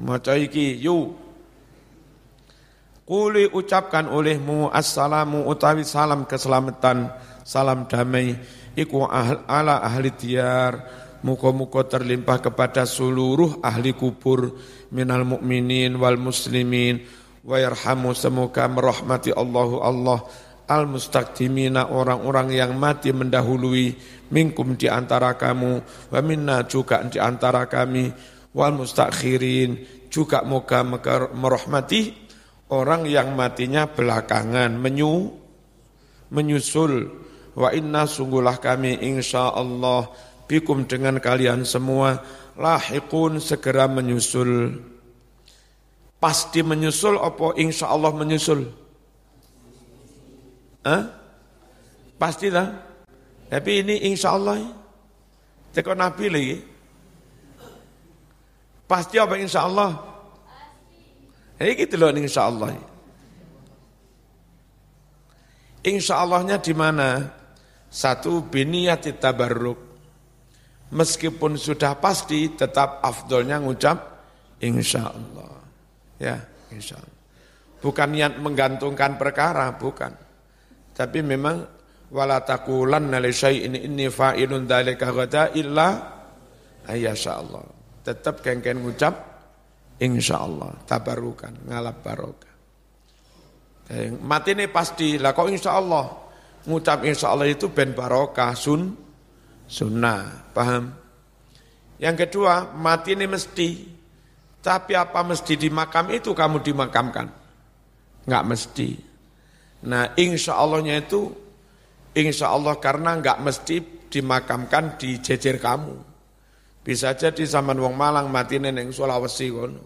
Maca 0.00 0.38
iki 0.38 0.78
yu. 0.78 1.16
Kuli 3.10 3.50
ucapkan 3.50 4.06
olehmu 4.06 4.70
assalamu 4.70 5.50
utawi 5.50 5.82
salam 5.82 6.30
keselamatan 6.30 7.10
salam 7.42 7.90
damai 7.90 8.38
iku 8.76 9.06
ahl, 9.06 9.46
ala 9.46 9.82
ahli 9.82 10.10
diyar. 10.14 10.98
Muka-muka 11.20 11.84
terlimpah 11.84 12.40
kepada 12.40 12.88
seluruh 12.88 13.60
ahli 13.60 13.92
kubur. 13.92 14.56
Minal 14.88 15.28
mu'minin 15.28 15.94
wal 16.00 16.16
muslimin. 16.16 17.04
Wa 17.44 17.60
yarhamu 17.60 18.16
semoga 18.16 18.64
merahmati 18.68 19.32
Allahu 19.32 19.84
Allah. 19.84 20.24
Al 20.70 20.88
mustaqdimina 20.88 21.92
orang-orang 21.92 22.56
yang 22.56 22.72
mati 22.78 23.12
mendahului. 23.12 23.94
Minkum 24.32 24.80
di 24.80 24.88
antara 24.88 25.36
kamu. 25.36 25.84
Wa 26.08 26.20
minna 26.24 26.64
juga 26.64 27.04
di 27.04 27.20
antara 27.20 27.68
kami. 27.68 28.08
Wal 28.56 28.74
mustakhirin 28.74 30.02
juga 30.10 30.42
moga 30.42 30.82
merahmati 31.36 32.16
orang 32.72 33.04
yang 33.06 33.36
matinya 33.36 33.86
belakangan. 33.86 34.72
Menyu 34.74 35.36
menyusul 36.30 37.10
wa 37.54 37.68
inna 37.74 38.06
sungguhlah 38.06 38.58
kami 38.62 39.00
insya 39.02 39.54
Allah 39.54 40.10
bikum 40.46 40.86
dengan 40.86 41.18
kalian 41.18 41.66
semua 41.66 42.22
lahiqun 42.54 43.38
segera 43.42 43.90
menyusul 43.90 44.78
pasti 46.20 46.60
menyusul 46.62 47.18
apa 47.18 47.56
insya 47.58 47.90
Allah 47.90 48.12
menyusul 48.14 48.80
Hah? 50.80 51.12
Pastilah. 52.16 52.68
Tapi 53.52 53.84
ini 53.84 53.94
insya 54.12 54.36
Allah. 54.36 54.64
Teko 55.76 55.92
Nabi 55.92 56.26
lagi. 56.32 56.56
Pasti 58.88 59.16
apa 59.20 59.38
insya 59.38 59.68
Allah? 59.68 59.94
Ini 61.60 61.76
gitu 61.76 61.94
loh 62.00 62.10
insya 62.16 62.48
Allah. 62.48 62.74
Insya 65.84 66.20
Allahnya 66.20 66.56
di 66.60 66.72
mana? 66.76 67.39
Satu 67.90 68.46
biniyat 68.46 69.10
tabarruk. 69.18 69.90
Meskipun 70.90 71.54
sudah 71.58 71.98
pasti 71.98 72.54
tetap 72.54 73.02
afdolnya 73.02 73.58
ngucap 73.58 73.98
insya 74.62 75.10
Allah. 75.10 75.54
Ya, 76.18 76.38
insya 76.70 76.98
Allah. 76.98 77.18
Bukan 77.82 78.08
niat 78.14 78.38
menggantungkan 78.38 79.18
perkara, 79.18 79.70
bukan. 79.74 80.10
Tapi 80.94 81.18
memang 81.22 81.62
wala 82.10 82.42
taqulanna 82.42 83.22
li 83.22 83.30
syai'in 83.30 83.74
inni 83.78 84.10
fa'ilun 84.10 84.66
dzalika 84.66 85.14
ghada 85.14 85.54
illa 85.54 85.88
Allah. 86.90 87.64
Tetap 88.02 88.42
kengken 88.42 88.82
ngucap 88.82 89.14
insyaallah 90.00 90.88
tabarukan 90.88 91.68
ngalap 91.68 91.96
barokah. 92.02 92.54
Eh, 93.90 94.10
mati 94.22 94.54
ini 94.54 94.70
pasti 94.70 95.18
lah 95.18 95.34
kok 95.34 95.50
insyaallah 95.50 96.29
ngucap 96.68 97.04
insyaallah 97.06 97.48
itu 97.48 97.70
ben 97.72 97.96
barokah 97.96 98.52
sun 98.56 98.96
sunnah 99.64 100.50
paham 100.52 100.92
yang 102.00 102.16
kedua 102.16 102.74
mati 102.76 103.16
ini 103.16 103.28
mesti 103.28 103.68
tapi 104.60 104.92
apa 104.92 105.24
mesti 105.24 105.56
di 105.56 105.68
makam 105.72 106.12
itu 106.12 106.36
kamu 106.36 106.60
dimakamkan 106.60 107.26
enggak 108.28 108.44
mesti 108.44 109.10
Nah 109.80 110.12
insya 110.20 110.60
Allahnya 110.60 111.00
itu 111.00 111.32
insya 112.12 112.52
Allah 112.52 112.76
karena 112.76 113.16
nggak 113.16 113.38
mesti 113.40 113.76
dimakamkan 114.12 115.00
di 115.00 115.16
jejer 115.22 115.56
kamu. 115.56 115.96
Bisa 116.84 117.16
jadi 117.16 117.44
zaman 117.44 117.76
wong 117.80 117.94
Malang 117.96 118.28
mati 118.28 118.60
neneng 118.60 118.92
Sulawesi 118.92 119.48
kono. 119.52 119.84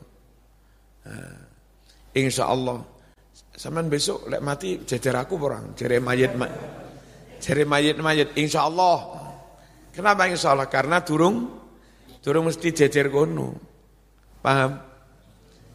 Nah, 1.05 1.39
insya 2.17 2.49
Allah. 2.51 2.81
Zaman 3.55 3.87
besok 3.87 4.27
lek 4.27 4.43
mati 4.43 4.83
jejer 4.83 5.15
aku 5.15 5.39
orang, 5.39 5.79
jere 5.79 6.03
mayit 6.03 6.35
jere 7.39 7.63
mayit 7.63 8.03
mayit 8.03 8.35
insya 8.35 8.67
Allah. 8.67 9.15
Kenapa 9.95 10.27
insya 10.27 10.59
Allah? 10.59 10.67
Karena 10.67 10.99
durung 11.07 11.47
durung 12.19 12.51
mesti 12.51 12.75
jejer 12.75 13.15
kono. 13.15 13.55
Paham? 14.43 14.75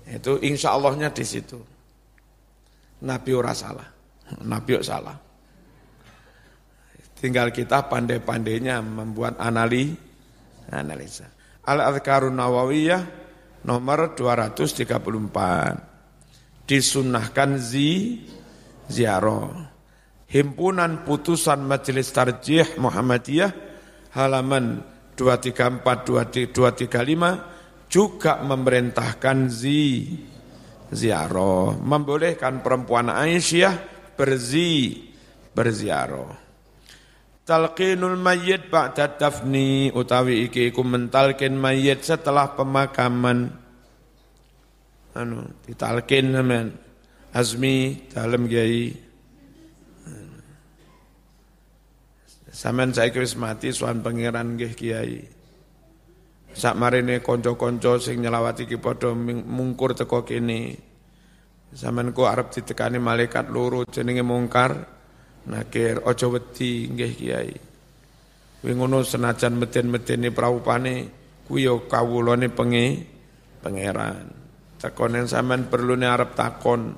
Itu 0.09 0.43
insya 0.43 0.75
Allahnya 0.75 1.13
di 1.13 1.23
situ. 1.23 1.55
Nabi 3.05 3.31
ora 3.31 3.55
salah. 3.55 3.87
Nabi 4.43 4.75
salah. 4.83 5.15
Tinggal 7.19 7.51
kita 7.51 7.87
pandai-pandainya 7.87 8.79
membuat 8.83 9.39
anali, 9.39 9.91
analisa. 10.71 11.27
Al-Adhkarun 11.67 12.35
Nawawiyah 12.35 13.03
nomor 13.67 14.15
234. 14.15 15.88
Disunahkan 16.69 17.57
zi 17.57 18.21
ziarah. 18.85 19.73
Himpunan 20.29 21.01
Putusan 21.01 21.65
Majelis 21.65 22.13
Tarjih 22.13 22.77
Muhammadiyah 22.77 23.49
halaman 24.13 24.85
234 25.17 25.81
235 26.53 27.89
juga 27.89 28.37
memerintahkan 28.45 29.49
zi 29.49 30.13
ziarah, 30.93 31.73
membolehkan 31.73 32.61
perempuan 32.61 33.09
Aisyah 33.09 33.73
berzi 34.13 35.09
berziarah. 35.57 36.37
Talqinul 37.49 38.21
mayyit 38.21 38.69
ba'da 38.69 39.17
dafni 39.17 39.89
utawi 39.89 40.45
iki 40.45 40.69
iku 40.69 40.85
mentalkin 40.85 41.57
mayyit 41.57 42.05
setelah 42.05 42.53
pemakaman 42.53 43.49
anu 45.17 45.45
ditalkin 45.65 46.33
sampean 46.35 46.73
azmi 47.33 48.09
dalam 48.09 48.45
kiai 48.45 49.09
sampean 52.59 52.91
saiki 52.91 53.23
wis 53.23 53.39
mati 53.39 53.71
suan 53.71 54.03
pangeran 54.03 54.59
nggih 54.59 54.73
kiai. 54.75 55.15
Sak 56.49 56.75
marine 56.75 57.21
kanca-kanca 57.21 58.01
sing 58.01 58.19
nyelawati 58.19 58.67
ki 58.67 58.81
padha 58.81 59.13
mungkur 59.15 59.93
teko 59.95 60.25
kene 60.27 60.89
Zaman 61.69 62.17
ku 62.17 62.25
arep 62.25 62.49
ditekani 62.49 62.97
malaikat 62.97 63.53
loro 63.53 63.85
jenenge 63.85 64.25
mungkar 64.25 64.73
nakir 65.45 66.01
aja 66.01 66.25
wedi 66.25 66.89
nggih 66.89 67.13
kiai. 67.13 67.53
Kuwi 68.59 68.73
senajan 69.05 69.53
meden-medeni 69.55 70.33
praupane 70.33 70.93
kuwi 71.45 71.69
yo 71.69 71.85
kawulane 71.85 72.49
penge 72.49 73.05
pangeran. 73.61 74.38
Takonen 74.79 75.27
sampean 75.27 75.67
perlu 75.67 75.99
arep 75.99 76.39
takon. 76.39 76.95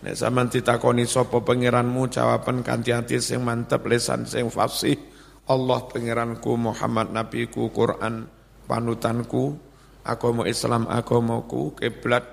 Nek 0.00 0.16
sampean 0.16 0.48
ditakoni 0.48 1.04
sapa 1.04 1.44
pangeranmu 1.44 2.08
jawaban 2.08 2.64
kanthi 2.64 2.96
ati 2.96 3.20
sing 3.20 3.44
mantep 3.44 3.84
lesan 3.84 4.24
sing 4.24 4.48
fasih. 4.48 4.96
Allah 5.44 5.84
pangeranku 5.84 6.56
Muhammad 6.56 7.12
nabiku 7.12 7.68
Quran 7.68 8.24
panutanku 8.64 9.60
agama 10.04 10.48
Islam 10.48 10.88
agamaku 10.88 11.76
kiblat 11.76 12.24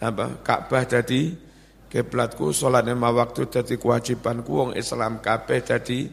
apa 0.00 0.40
Ka'bah 0.40 0.88
jadi 0.88 1.36
kiblatku 1.92 2.56
salat 2.56 2.88
lima 2.88 3.12
waktu 3.12 3.44
jadi 3.44 3.76
kewajibanku 3.76 4.48
wong 4.48 4.70
Islam 4.72 5.20
kabeh 5.20 5.60
jadi 5.60 6.08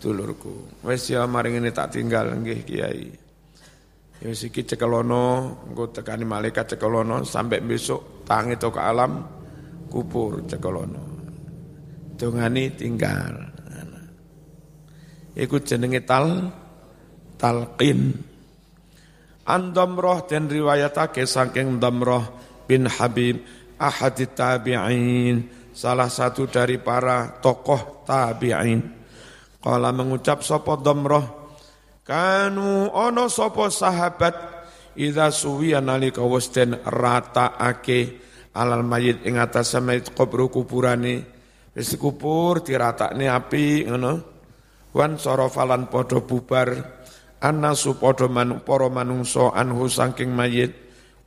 dulurku 0.00 0.80
wis 0.88 1.12
ya 1.12 1.28
maring 1.28 1.60
ini 1.60 1.68
tak 1.68 1.92
tinggal 1.92 2.32
nggih 2.32 2.64
Kiai 2.64 3.27
Ya 4.18 4.34
siki 4.34 4.66
cekelono, 4.66 5.54
engko 5.70 5.94
tekani 5.94 6.26
malaikat 6.26 6.74
cekelono 6.74 7.22
sampai 7.22 7.62
besok 7.62 8.26
tangi 8.26 8.58
to 8.58 8.74
ke 8.74 8.80
alam 8.82 9.22
kubur 9.86 10.42
cekelono. 10.42 11.02
Dongani 12.18 12.74
tinggal. 12.74 13.46
Iku 15.38 15.62
jenenge 15.62 16.02
tal 16.02 16.50
talqin. 17.38 18.10
An 19.46 19.70
dan 19.70 20.44
riwayatake 20.50 21.22
saking 21.24 21.78
Damrah 21.78 22.26
bin 22.66 22.90
Habib 22.90 23.40
ahad 23.78 24.18
tabi'in 24.18 25.46
salah 25.70 26.10
satu 26.10 26.50
dari 26.50 26.82
para 26.82 27.38
tokoh 27.38 28.02
tabi'in. 28.02 28.82
Kala 29.62 29.94
mengucap 29.94 30.42
sapa 30.42 30.74
Damrah 30.74 31.47
Kanu 32.08 32.88
ono 32.88 33.28
sopo 33.28 33.68
sahabat 33.68 34.56
Ida 34.98 35.30
suwiya 35.30 35.78
nalika 35.78 36.26
wis 36.26 36.50
rata 36.82 37.54
ake 37.54 38.18
alal 38.50 38.82
mayit 38.82 39.22
ing 39.22 39.38
atas 39.38 39.78
mayit 39.78 40.10
kubur 40.10 40.50
kuburane. 40.50 41.22
Wis 41.70 41.94
kubur 41.94 42.66
diratakne 42.66 43.30
api 43.30 43.86
ngono. 43.86 44.12
Wan 44.90 45.14
sorofalan 45.14 45.86
padha 45.86 46.18
bubar 46.18 46.74
annasu 47.38 47.94
padha 47.94 48.26
man 48.26 48.58
para 48.66 48.90
manungsa 48.90 49.54
anhu 49.54 49.86
saking 49.86 50.34
mayit. 50.34 50.74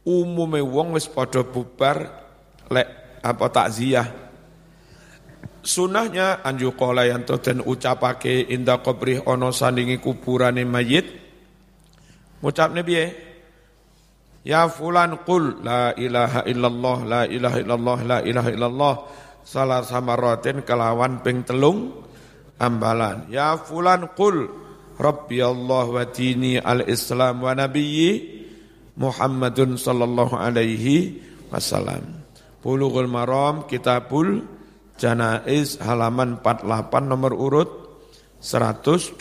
Umume 0.04 0.60
wong 0.60 1.00
wis 1.00 1.08
padha 1.08 1.48
bubar 1.48 2.12
lek 2.67 3.24
apa 3.24 3.46
takziah 3.48 4.31
Sunahnya 5.62 6.41
anju 6.41 6.74
kola 6.74 7.06
yang 7.06 7.21
dan 7.21 7.62
ucapake 7.62 8.50
indah 8.50 8.82
kubri 8.82 9.21
ono 9.21 9.54
sandingi 9.54 10.02
kuburane 10.02 10.65
mayit. 10.65 11.06
Ucap 12.41 12.74
nabi 12.74 12.97
Ya 14.41 14.65
fulan 14.65 15.21
qul 15.21 15.62
la 15.62 15.93
ilaha 15.93 16.41
illallah 16.50 16.97
la 17.06 17.21
ilaha 17.30 17.58
illallah 17.62 18.00
la 18.02 18.17
ilaha 18.26 18.50
illallah 18.50 18.95
salah 19.45 19.86
samaratin 19.86 20.65
kelawan 20.65 21.21
ping 21.21 21.45
telung 21.45 21.93
ambalan. 22.58 23.30
Ya 23.30 23.54
fulan 23.62 24.10
qul 24.17 24.50
Rabbi 24.97 25.41
Allah 25.41 25.86
wa 25.86 26.06
dini 26.10 26.58
al-Islam 26.58 27.41
wa 27.41 27.54
nabiyyi 27.54 28.41
Muhammadun 28.97 29.78
sallallahu 29.78 30.38
alaihi 30.38 31.21
wasallam. 31.54 32.21
Bulughul 32.62 33.10
Maram 33.10 33.65
Kitabul 33.65 34.41
Janaiz 35.02 35.82
halaman 35.82 36.38
48 36.46 37.10
nomor 37.10 37.34
urut 37.34 37.70
122. 38.38 39.18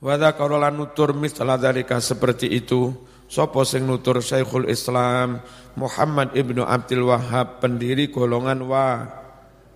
Wada 0.00 0.32
karola 0.32 0.72
nutur 0.72 1.12
misalah 1.12 1.60
dalika 1.60 2.00
seperti 2.00 2.48
itu. 2.48 2.96
Sopo 3.28 3.66
sing 3.68 3.84
nutur 3.84 4.22
Syekhul 4.24 4.70
Islam 4.70 5.44
Muhammad 5.76 6.32
ibnu 6.32 6.64
Abdul 6.64 7.10
Wahab 7.10 7.60
pendiri 7.60 8.08
golongan 8.08 8.64
wa 8.64 9.02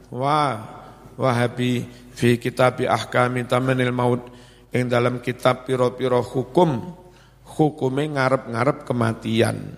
wa 0.08 0.40
Wahabi 1.20 1.84
fi 2.16 2.40
kitab 2.40 2.80
ahkami 2.80 3.44
tamanil 3.44 3.92
maut 3.92 4.24
ing 4.72 4.88
dalam 4.88 5.20
kitab 5.20 5.68
piro-piro 5.68 6.24
hukum 6.24 6.96
hukume 7.44 8.16
ngarep-ngarep 8.16 8.88
kematian. 8.88 9.76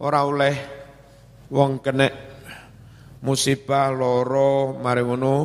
Ora 0.00 0.24
oleh 0.24 0.56
wong 1.52 1.84
kenek 1.84 2.31
musibah 3.22 3.88
loro 3.94 4.76
mari 4.78 5.02
ngono. 5.02 5.36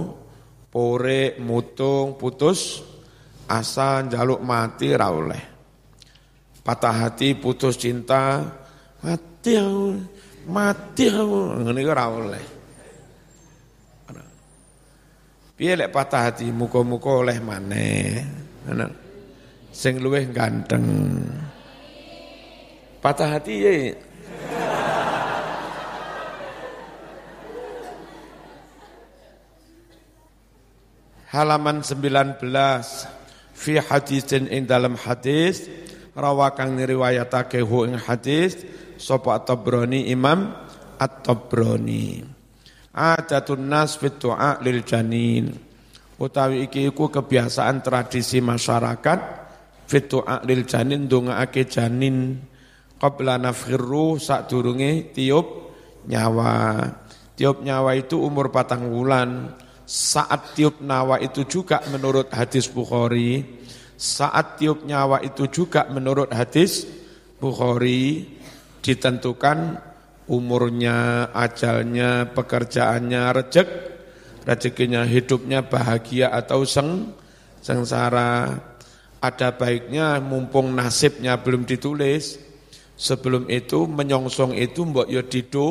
Pore 0.67 1.39
mutung 1.39 2.19
putus. 2.19 2.83
Asa 3.47 4.03
jaluk 4.03 4.43
mati 4.43 4.91
ra 4.91 5.07
patah 6.67 7.07
hati 7.07 7.31
putus 7.39 7.79
cinta. 7.79 8.43
Mati 8.99 9.55
aku 9.55 9.95
mati 10.51 11.07
aku. 11.07 11.63
Ngene 11.63 11.81
ora 11.87 12.05
oleh. 12.11 12.45
Piye 15.57 15.73
lek 15.73 15.89
patah 15.89 16.29
hati? 16.29 16.51
Muka-muka 16.51 17.23
oleh 17.23 17.39
maneh. 17.39 18.21
Sing 19.71 19.97
luweh 20.03 20.27
ganteng. 20.29 20.85
Patah 23.01 23.39
hati 23.39 23.53
ya 23.57 23.73
halaman 31.27 31.83
19 31.83 32.39
fi 33.51 33.73
hadisin 33.83 34.47
ing 34.47 34.63
dalam 34.63 34.95
hadis 34.95 35.67
rawakan 36.15 36.79
riwayatake 36.79 37.59
hu 37.59 37.83
ing 37.83 37.99
hadis 37.99 38.63
sapa 38.95 39.43
at-Tabrani 39.43 40.07
Imam 40.07 40.55
at-Tabrani. 40.95 42.23
Adatun 42.97 43.69
nas 43.69 43.99
fi 43.99 44.09
du'a 44.09 44.57
lil 44.63 44.81
janin. 44.81 45.53
Utawi 46.17 46.65
iki 46.65 46.89
iku 46.89 47.13
kebiasaan 47.13 47.85
tradisi 47.85 48.41
masyarakat 48.41 49.19
fi 49.85 49.97
du'a 50.01 50.41
lil 50.47 50.65
janin 50.65 51.05
ndongaake 51.05 51.69
janin. 51.69 52.41
Qabla 52.97 53.37
nafkhir 53.37 53.85
sak 54.17 54.49
durunge 54.49 55.13
tiup 55.13 55.45
nyawa. 56.09 56.89
Tiup 57.37 57.61
nyawa 57.61 57.93
itu 57.93 58.17
umur 58.17 58.49
patang 58.49 58.89
bulan 58.89 59.53
saat 59.87 60.51
tiup 60.51 60.83
nyawa 60.83 61.23
itu 61.23 61.47
juga 61.47 61.79
menurut 61.87 62.27
hadis 62.35 62.67
Bukhari, 62.67 63.39
saat 63.95 64.59
tiup 64.59 64.83
nyawa 64.83 65.23
itu 65.23 65.47
juga 65.47 65.87
menurut 65.87 66.27
hadis 66.35 66.83
Bukhari 67.39 68.27
ditentukan 68.83 69.79
umurnya, 70.27 71.31
ajalnya, 71.31 72.27
pekerjaannya, 72.35 73.31
rezek, 73.31 73.69
rezekinya, 74.43 75.07
hidupnya 75.07 75.63
bahagia 75.63 76.35
atau 76.35 76.67
seng, 76.67 77.15
sengsara. 77.63 78.59
Ada 79.17 79.55
baiknya 79.55 80.21
mumpung 80.21 80.77
nasibnya 80.77 81.41
belum 81.41 81.65
ditulis, 81.65 82.37
sebelum 82.93 83.49
itu 83.49 83.87
menyongsong 83.87 84.53
itu 84.53 84.83
mbok 84.83 85.07
yo 85.09 85.25
dido, 85.25 85.69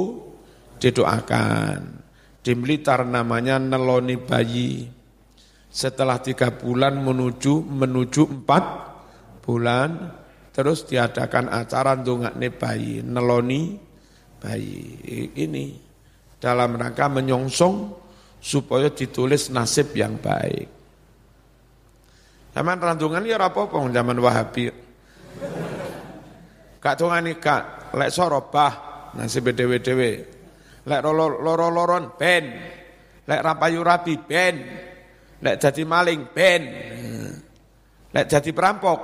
didoakan. 0.82 2.05
Di 2.46 2.54
Blitar 2.54 3.02
namanya 3.02 3.58
neloni 3.58 4.14
bayi. 4.22 4.86
Setelah 5.66 6.22
tiga 6.22 6.54
bulan 6.54 6.94
menuju 7.02 7.66
menuju 7.66 8.22
empat 8.22 8.64
bulan, 9.42 10.14
terus 10.54 10.86
diadakan 10.86 11.50
acara 11.50 11.98
ndongakne 11.98 12.54
bayi, 12.54 13.02
neloni 13.02 13.74
bayi. 14.38 14.78
Ini 15.34 15.64
dalam 16.38 16.78
rangka 16.78 17.10
menyongsong 17.10 17.90
supaya 18.38 18.94
ditulis 18.94 19.50
nasib 19.50 19.90
yang 19.98 20.14
baik. 20.14 20.70
Zaman 22.54 22.78
randungan 22.78 23.26
ya 23.26 23.42
apa-apa 23.42 23.90
zaman 23.90 24.22
Wahabi. 24.22 24.70
Kak 26.78 26.94
tungani 26.94 27.42
kak, 27.42 27.90
lek 27.90 28.14
sorobah 28.14 28.72
nasib 29.18 29.50
dewe-dewe. 29.50 30.35
Lek 30.86 31.00
loro-loron 31.02 32.14
ben. 32.14 32.44
Lek 33.26 33.40
rapayu 33.42 33.82
rapi 33.82 34.14
ben. 34.22 34.54
Lek 35.42 35.58
jadi 35.58 35.82
maling 35.82 36.30
ben. 36.30 36.62
Lek 38.14 38.26
jadi 38.30 38.50
perampok 38.54 38.98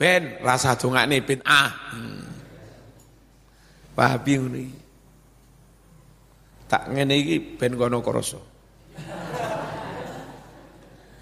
ben. 0.00 0.40
Rasa 0.40 0.72
dongakne 0.80 1.20
ben 1.20 1.44
ah. 1.44 1.72
Wahabi 3.92 4.32
ini. 4.40 4.64
Tak 6.64 6.88
ngene 6.88 7.14
iki 7.20 7.60
ben 7.60 7.76
kono 7.76 8.00
krasa. 8.00 8.40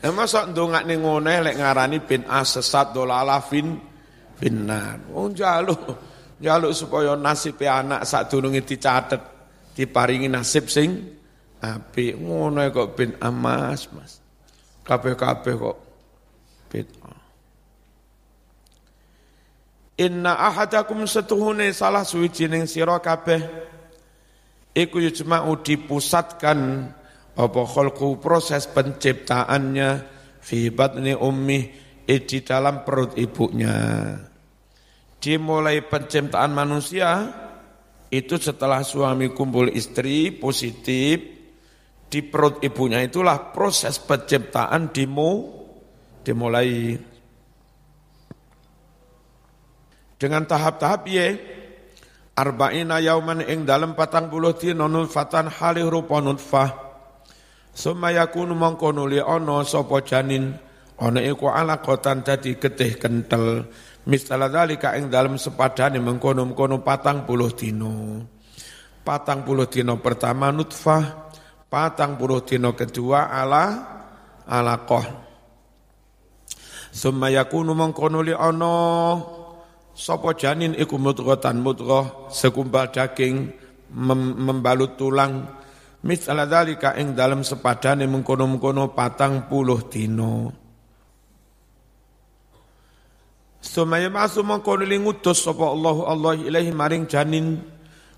Lah 0.00 0.12
masa 0.14 0.46
ndongakne 0.46 1.02
ngene 1.02 1.50
lek 1.50 1.58
ngarani 1.58 1.98
bin 2.06 2.22
ah 2.30 2.46
sesat 2.46 2.94
dolala 2.94 3.42
fin 3.42 3.74
binar. 4.38 5.10
Oh 5.12 5.26
njaluk 5.26 5.82
njaluk 6.38 6.72
supaya 6.72 7.18
nasib 7.18 7.58
anak 7.66 8.06
sak 8.06 8.30
durunge 8.30 8.62
dicatet 8.62 9.39
diparingi 9.76 10.28
nasib 10.30 10.66
sing 10.66 11.18
api 11.60 12.16
ngono 12.16 12.64
kok 12.72 12.88
bin 12.96 13.14
amas 13.20 13.90
mas. 13.92 14.18
Kabeh-kabeh 14.84 15.54
kok 15.54 15.76
bid'ah 16.72 17.20
Inna 20.00 20.32
ahadakum 20.32 21.04
setuhune 21.04 21.68
salah 21.76 22.08
suwijining 22.08 22.64
sira 22.64 22.96
kabeh. 23.04 23.44
Iku 24.72 24.96
yujma'u 24.96 25.60
dipusatkan 25.60 26.88
apa 27.36 27.62
khalqu 27.68 28.16
proses 28.16 28.64
penciptaannya 28.64 29.90
fi 30.40 30.72
batni 30.72 31.12
ummi 31.12 31.60
di 32.08 32.38
dalam 32.42 32.80
perut 32.82 33.12
ibunya. 33.20 33.76
Dimulai 35.20 35.84
penciptaan 35.84 36.56
manusia 36.56 37.28
itu 38.10 38.34
setelah 38.42 38.82
suami 38.82 39.30
kumpul 39.30 39.70
istri 39.70 40.34
positif 40.34 41.22
di 42.10 42.20
perut 42.26 42.58
ibunya 42.58 42.98
itulah 43.06 43.54
proses 43.54 44.02
penciptaan 44.02 44.90
dimu 44.90 45.30
dimulai. 46.26 46.98
Dengan 50.20 50.42
tahap-tahap 50.44 51.06
ye 51.06 51.26
arba'ina 52.34 52.98
yauman 52.98 53.46
ing 53.46 53.62
dalam 53.62 53.94
patang 53.94 54.26
puluh 54.26 54.58
dina 54.58 54.90
nutfatan 54.90 55.46
halih 55.48 55.86
rupa 55.86 56.18
nutfah. 56.18 56.90
Summa 57.70 58.10
yakunu 58.10 58.58
mongko 58.58 58.90
nuli 58.90 59.22
ana 59.22 59.62
sapa 59.62 60.02
janin 60.02 60.58
ana 60.98 61.22
iku 61.22 61.48
alaqatan 61.48 62.26
dadi 62.26 62.58
getih 62.58 62.98
kentel 62.98 63.70
misala 64.08 64.48
dalika 64.48 64.96
dalam 65.08 65.36
sepadane 65.36 66.00
mengkono-mengkono 66.00 66.80
patang 66.80 67.28
puluh 67.28 67.52
dino 67.52 68.24
patang 69.04 69.42
puluh 69.42 69.66
dino 69.66 69.98
pertama 70.00 70.48
nutfah 70.54 71.32
patang 71.66 72.16
puluh 72.16 72.44
dino 72.44 72.72
kedua 72.72 73.28
ala 73.28 73.64
alaqah 74.46 75.06
summa 76.94 77.28
yakunu 77.28 77.76
mongko 77.76 78.06
nuli 78.08 78.32
ana 78.32 78.76
Sopo 80.00 80.32
janin 80.32 80.72
iku 80.72 80.96
mudghatan 80.96 81.60
mudghah 81.60 82.32
segumpal 82.32 82.88
daging 82.88 83.52
mem 83.92 84.20
membalut 84.38 84.96
tulang. 84.96 85.60
Misala 86.00 86.48
dalika 86.48 86.96
dalam 87.12 87.44
sepadane 87.44 88.08
mengkono-mengkono 88.08 88.96
patang 88.96 89.44
puluh 89.44 89.84
dino. 89.92 90.59
Sumaya 93.60 94.08
masu 94.08 94.40
mengkono 94.40 94.88
li 94.88 94.96
ngutus 94.96 95.44
sapa 95.44 95.68
Allah 95.68 95.96
Allah 96.08 96.32
ilahi 96.40 96.72
maring 96.72 97.04
janin 97.04 97.60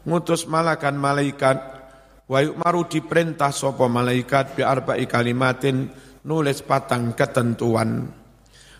ngutus 0.07 0.46
malakan 0.46 0.94
malaikat 0.94 1.59
wa 2.31 2.38
maru 2.62 2.87
diperintah 2.87 3.50
sapa 3.50 3.90
malaikat 3.90 4.55
bi 4.55 4.62
arba'i 4.62 5.11
kalimatin 5.11 5.90
nulis 6.22 6.62
patang 6.62 7.11
ketentuan 7.18 8.07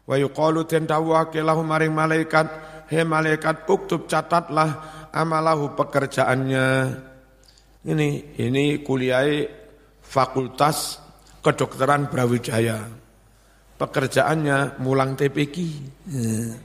wa 0.07 0.15
yuqalu 0.15 0.63
den 0.71 0.87
dawuhake 0.87 1.43
maring 1.43 1.91
malaikat 1.91 2.47
Hei 2.93 3.09
malaikat 3.09 3.65
uktub 3.73 4.05
catatlah 4.05 4.69
amalahu 5.17 5.73
pekerjaannya. 5.73 6.93
Ini 7.89 8.37
ini 8.37 8.85
kuliah 8.85 9.25
Fakultas 10.05 11.01
Kedokteran 11.41 12.13
Brawijaya. 12.13 13.02
Pekerjaannya 13.79 14.79
mulang 14.79 15.19
TPQ. 15.19 15.57
Ya. 16.11 16.57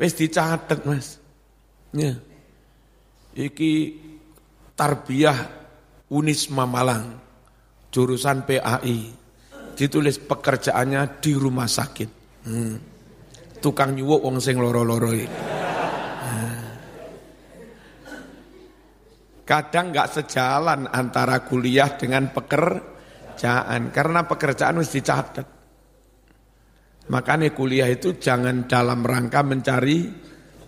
Wis 0.00 0.12
dicatat, 0.16 0.82
Mas. 0.84 1.20
Ya. 1.94 2.18
Iki 3.36 3.72
tarbiyah 4.74 5.38
Unisma 6.12 6.66
Malang. 6.66 7.20
Jurusan 7.92 8.44
PAI. 8.48 9.12
Ditulis 9.72 10.20
pekerjaannya 10.20 11.20
di 11.20 11.32
rumah 11.36 11.68
sakit. 11.68 12.10
Hmm 12.48 12.92
tukang 13.62 13.94
nyuwuk 13.94 14.26
wong 14.26 14.42
sing 14.42 14.58
loro-loro 14.58 15.14
Kadang 19.42 19.90
nggak 19.90 20.10
sejalan 20.10 20.86
antara 20.90 21.42
kuliah 21.42 21.94
dengan 21.98 22.30
pekerjaan 22.30 23.90
karena 23.90 24.22
pekerjaan 24.24 24.78
harus 24.78 24.94
dicatat. 24.94 25.61
Makanya 27.10 27.50
kuliah 27.50 27.90
itu 27.90 28.14
jangan 28.14 28.70
dalam 28.70 29.02
rangka 29.02 29.42
mencari 29.42 30.06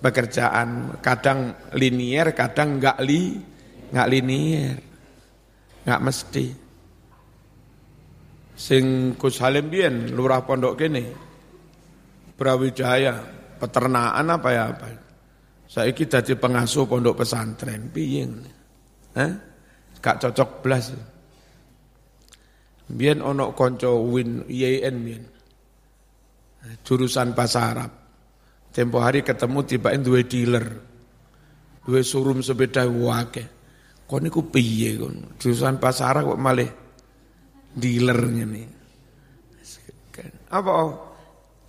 pekerjaan. 0.03 0.99
Kadang 0.99 1.70
linier, 1.79 2.35
kadang 2.35 2.83
nggak 2.83 2.99
li, 3.07 3.38
nggak 3.94 4.09
linier, 4.11 4.77
nggak 5.87 6.03
mesti. 6.03 6.47
Sing 8.55 9.14
Gus 9.18 9.38
Halim 9.42 9.66
Bien, 9.70 10.11
lurah 10.14 10.42
pondok 10.47 10.79
kene, 10.79 11.05
Brawijaya, 12.35 13.18
peternakan 13.59 14.27
apa 14.31 14.49
ya 14.51 14.62
apa. 14.70 14.87
Saya 15.66 15.90
kita 15.90 16.23
di 16.23 16.38
pengasuh 16.38 16.87
pondok 16.87 17.27
pesantren, 17.27 17.90
piye 17.90 18.27
Eh? 19.14 19.33
Gak 19.99 20.20
cocok 20.20 20.51
belas. 20.62 20.94
Biyen 22.85 23.25
ono 23.25 23.57
konco 23.57 24.05
win 24.07 24.44
IAIN 24.47 24.97
biyen. 25.01 25.34
Jurusan 26.85 27.37
bahasa 27.37 27.72
Arab. 27.72 27.90
Tempo 28.74 28.98
hari 28.98 29.22
ketemu 29.22 29.59
tibain 29.64 30.00
dua 30.03 30.24
dealer. 30.24 30.66
Dua 31.85 32.00
surum 32.00 32.40
sepeda 32.40 32.88
wake. 32.88 33.44
Kau 34.05 34.20
niku 34.20 34.48
piye 34.48 34.96
kon? 35.00 35.37
Jurusan 35.40 35.77
bahasa 35.81 36.09
Arab 36.12 36.35
kok 36.35 36.40
malih 36.40 36.70
dealernya 37.77 38.44
nih. 38.48 38.66
Apa? 40.55 40.72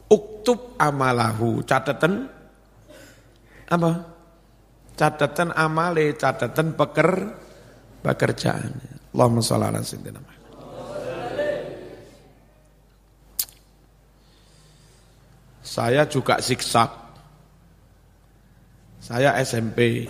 uktub 0.09 0.77
amalahu 0.77 1.65
catatan 1.65 2.29
apa 3.65 3.91
catatan 4.93 5.49
amale 5.57 6.13
catatan 6.13 6.77
peker 6.77 7.09
pekerjaan 8.05 8.71
Allahumma 9.15 9.41
sholli 9.41 9.65
ala 9.65 9.81
sayyidina 9.81 10.34
Saya 15.65 16.05
juga 16.05 16.37
siksak. 16.37 16.93
Saya 19.01 19.33
SMP. 19.41 20.05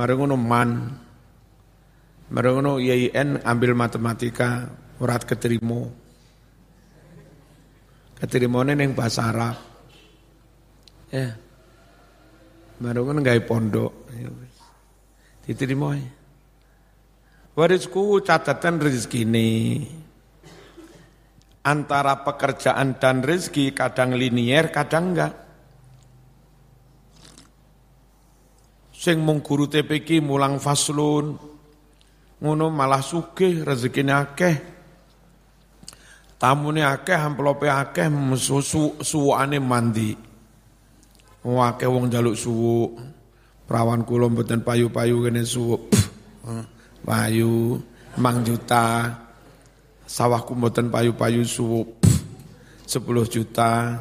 Marengono 0.00 0.40
man. 0.40 0.96
Marengono 2.32 2.80
IAIN 2.80 3.44
ambil 3.44 3.76
matematika, 3.76 4.64
urat 4.96 5.28
keterima. 5.28 5.84
Keterimone 8.16 8.72
ning 8.72 8.96
bahasa 8.96 9.28
Arab. 9.28 9.60
Ya. 11.12 11.36
Baru 12.80 13.04
kan 13.04 13.20
gawe 13.20 13.40
pondok. 13.44 14.08
Ya 14.16 14.32
Diterima. 15.44 15.92
Warisku 17.52 18.24
catatan 18.24 18.80
rezeki 18.80 19.28
ini. 19.28 19.50
Antara 21.64 22.20
pekerjaan 22.20 23.00
dan 23.00 23.24
rezeki 23.24 23.72
kadang 23.72 24.12
linier, 24.12 24.68
kadang 24.68 25.16
enggak. 25.16 25.32
Sing 28.92 29.24
mung 29.24 29.40
guru 29.40 29.64
TPK 29.64 30.20
mulang 30.20 30.60
faslun, 30.60 31.40
ngono 32.44 32.66
malah 32.68 33.00
sugih 33.00 33.64
rezekine 33.64 34.12
akeh. 34.12 34.56
Tamune 36.36 36.84
akeh 36.84 37.16
amplope 37.16 37.64
akeh 37.72 38.12
susu 38.36 39.00
suwane 39.00 39.56
mandi. 39.56 40.12
Akeh 41.44 41.88
wong 41.88 42.12
jaluk 42.12 42.36
suwu. 42.36 42.92
Perawan 43.64 44.04
kula 44.04 44.28
mboten 44.28 44.60
payu-payu 44.60 45.24
kene 45.24 45.48
suwu. 45.48 45.80
Payu 47.00 47.80
mang 48.20 48.44
juta. 48.44 49.23
Sawahku 50.14 50.54
mboten 50.54 50.94
payu-payu 50.94 51.42
suwu. 51.42 51.82
10 52.86 53.02
juta. 53.26 53.98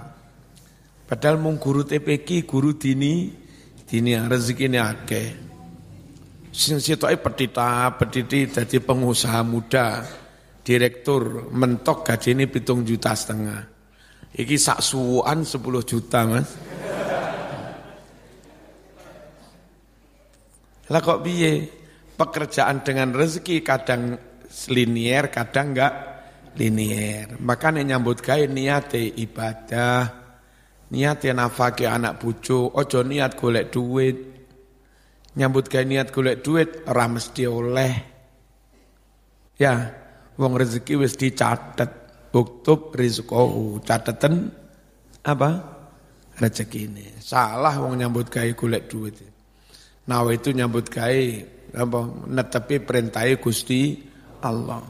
Padahal 1.10 1.41
mung 1.41 1.58
guru 1.58 1.82
TPK, 1.82 2.45
guru 2.45 2.78
dini, 2.78 3.34
dini 3.89 4.13
rezekine 4.13 4.78
akeh. 4.78 5.28
Sing 6.54 6.78
sitoke 6.78 7.17
petita, 7.17 7.89
petiti 7.97 8.45
dadi 8.45 8.78
pengusaha 8.78 9.41
muda 9.41 10.06
direktur 10.62 11.49
mentok 11.49 12.06
gaji 12.06 12.38
ini 12.38 12.45
pitung 12.45 12.86
juta 12.86 13.17
setengah. 13.17 13.62
Iki 14.38 14.54
sak 14.62 14.86
suwuan 14.86 15.41
10 15.41 15.82
juta 15.82 16.19
mas. 16.30 16.49
Lah 20.93 21.02
kok 21.02 21.26
biye? 21.26 21.82
Pekerjaan 22.13 22.86
dengan 22.86 23.10
rezeki 23.17 23.65
kadang 23.65 24.32
linier, 24.69 25.33
kadang 25.33 25.73
enggak 25.73 25.93
linier. 26.57 27.37
Makanya 27.41 27.81
nyambut 27.83 28.21
gaya 28.21 28.45
niate 28.45 29.01
ibadah, 29.01 30.09
niate 30.93 31.33
nafake 31.33 31.89
anak 31.89 32.21
bucu, 32.21 32.69
ojo 32.69 32.99
niat 33.01 33.33
golek 33.37 33.73
duit. 33.73 34.17
Nyambut 35.33 35.65
gaya 35.65 35.85
niat 35.85 36.13
golek 36.13 36.45
duit, 36.45 36.85
ora 36.85 37.09
mesti 37.09 37.43
oleh. 37.49 37.93
Ya, 39.57 39.89
wong 40.37 40.53
rezeki 40.57 40.97
wis 41.01 41.17
dicatet 41.17 41.89
uktub 42.33 42.93
rizqahu 42.97 43.81
cateten 43.85 44.49
apa 45.25 45.49
rezeki 46.41 46.79
ini. 46.89 47.05
Salah 47.21 47.77
wong 47.81 48.01
nyambut 48.01 48.29
gawe 48.29 48.49
golek 48.57 48.89
duit. 48.89 49.15
Nawa 50.09 50.35
itu 50.35 50.51
nyambut 50.51 50.89
gawe 50.89 51.21
apa 51.73 51.99
netepi 52.29 52.83
perintah 52.83 53.25
Gusti 53.39 54.12
Allah. 54.43 54.84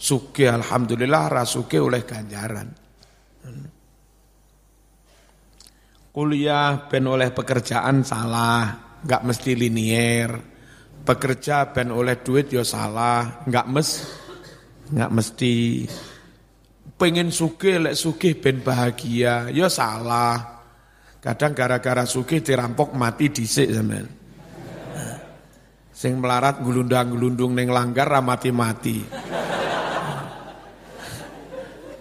Suki 0.00 0.48
alhamdulillah 0.48 1.24
rasuke 1.28 1.76
oleh 1.76 2.04
ganjaran. 2.04 2.68
Kuliah 6.10 6.90
ben 6.90 7.04
oleh 7.06 7.30
pekerjaan 7.30 8.02
salah, 8.02 8.96
enggak 9.04 9.22
mesti 9.24 9.50
linier. 9.56 10.30
Pekerja 11.00 11.72
ben 11.72 11.88
oleh 11.92 12.20
duit 12.20 12.52
ya 12.52 12.60
salah, 12.60 13.44
enggak 13.48 13.66
mes 13.72 13.88
enggak 14.90 15.10
mesti 15.14 15.54
pengen 17.00 17.32
sugih 17.32 17.80
lek 17.80 17.96
sugih 17.96 18.36
ben 18.36 18.60
bahagia 18.60 19.48
ya 19.48 19.72
salah 19.72 20.60
kadang 21.22 21.56
gara-gara 21.56 22.04
sugih 22.04 22.44
dirampok 22.44 22.92
mati 22.92 23.32
dhisik 23.32 23.72
sampean 23.72 24.19
sing 26.00 26.16
melarat 26.16 26.64
gulundang-gulundung 26.64 27.52
ning 27.52 27.68
langgar 27.68 28.08
ra 28.08 28.24
mati-mati 28.24 29.04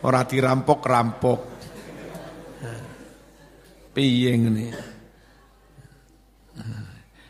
ora 0.07 0.23
dirampok-rampok 0.23 1.39
piye 3.91 4.31
ngene 4.39 4.67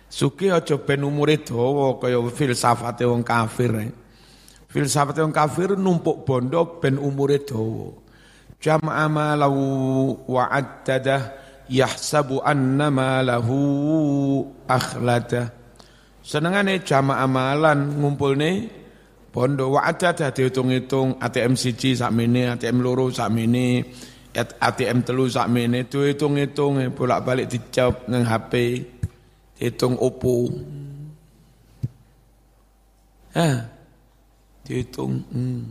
Sugih 0.09 0.51
aja 0.51 0.75
ben 0.75 1.05
umure 1.05 1.39
dawa 1.39 1.95
kaya 2.01 2.17
filsafate 2.33 3.07
wong 3.07 3.21
kafir. 3.23 3.71
Eh. 3.77 3.93
Filsafat 4.67 5.21
yang 5.21 5.31
kafir 5.31 5.77
numpuk 5.77 6.27
bondo 6.27 6.81
ben 6.81 6.97
umure 6.99 7.39
dawa. 7.45 7.93
Jama'a 8.59 9.05
malahu 9.07 9.63
wa 10.27 10.49
addadah 10.49 11.39
yahsabu 11.71 12.41
anna 12.43 12.89
malahu 12.91 14.49
akhlada. 14.67 15.58
Senengane 16.19 16.83
jama'a 16.83 17.25
malan 17.25 17.99
ngumpulne 17.99 18.51
bondo 19.29 19.71
wa 19.71 19.85
addadah 19.85 20.33
dihitung-hitung 20.33 21.21
ATM 21.21 21.53
siji 21.53 21.95
sakmene, 21.95 22.53
ATM 22.57 22.81
loro 22.81 23.13
sakmene, 23.13 23.85
ATM 24.35 25.05
telu 25.05 25.29
sakmene, 25.29 25.85
dihitung-hitung 25.85 26.81
bolak-balik 26.93 27.47
dijawab 27.49 28.09
nang 28.09 28.25
HP, 28.25 28.53
hitung 29.61 29.95
opo. 29.95 30.49
Ah, 33.37 33.69
dihitung. 34.65 35.23
Hmm. 35.29 35.63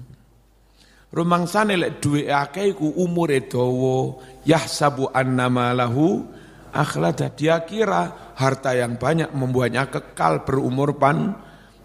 Rumangsane 1.09 1.81
lek 1.81 2.05
duwe 2.05 2.29
akeh 2.29 2.77
iku 2.77 2.93
umure 3.01 3.49
dawa, 3.49 4.21
yahsabu 4.45 5.09
annama 5.09 5.73
lahu 5.73 6.21
akhlada. 6.69 7.33
Dia 7.33 7.65
kira 7.65 8.28
harta 8.39 8.71
yang 8.79 8.95
banyak 8.95 9.35
membuatnya 9.35 9.91
kekal 9.91 10.47
berumur 10.47 10.95
pan 10.95 11.35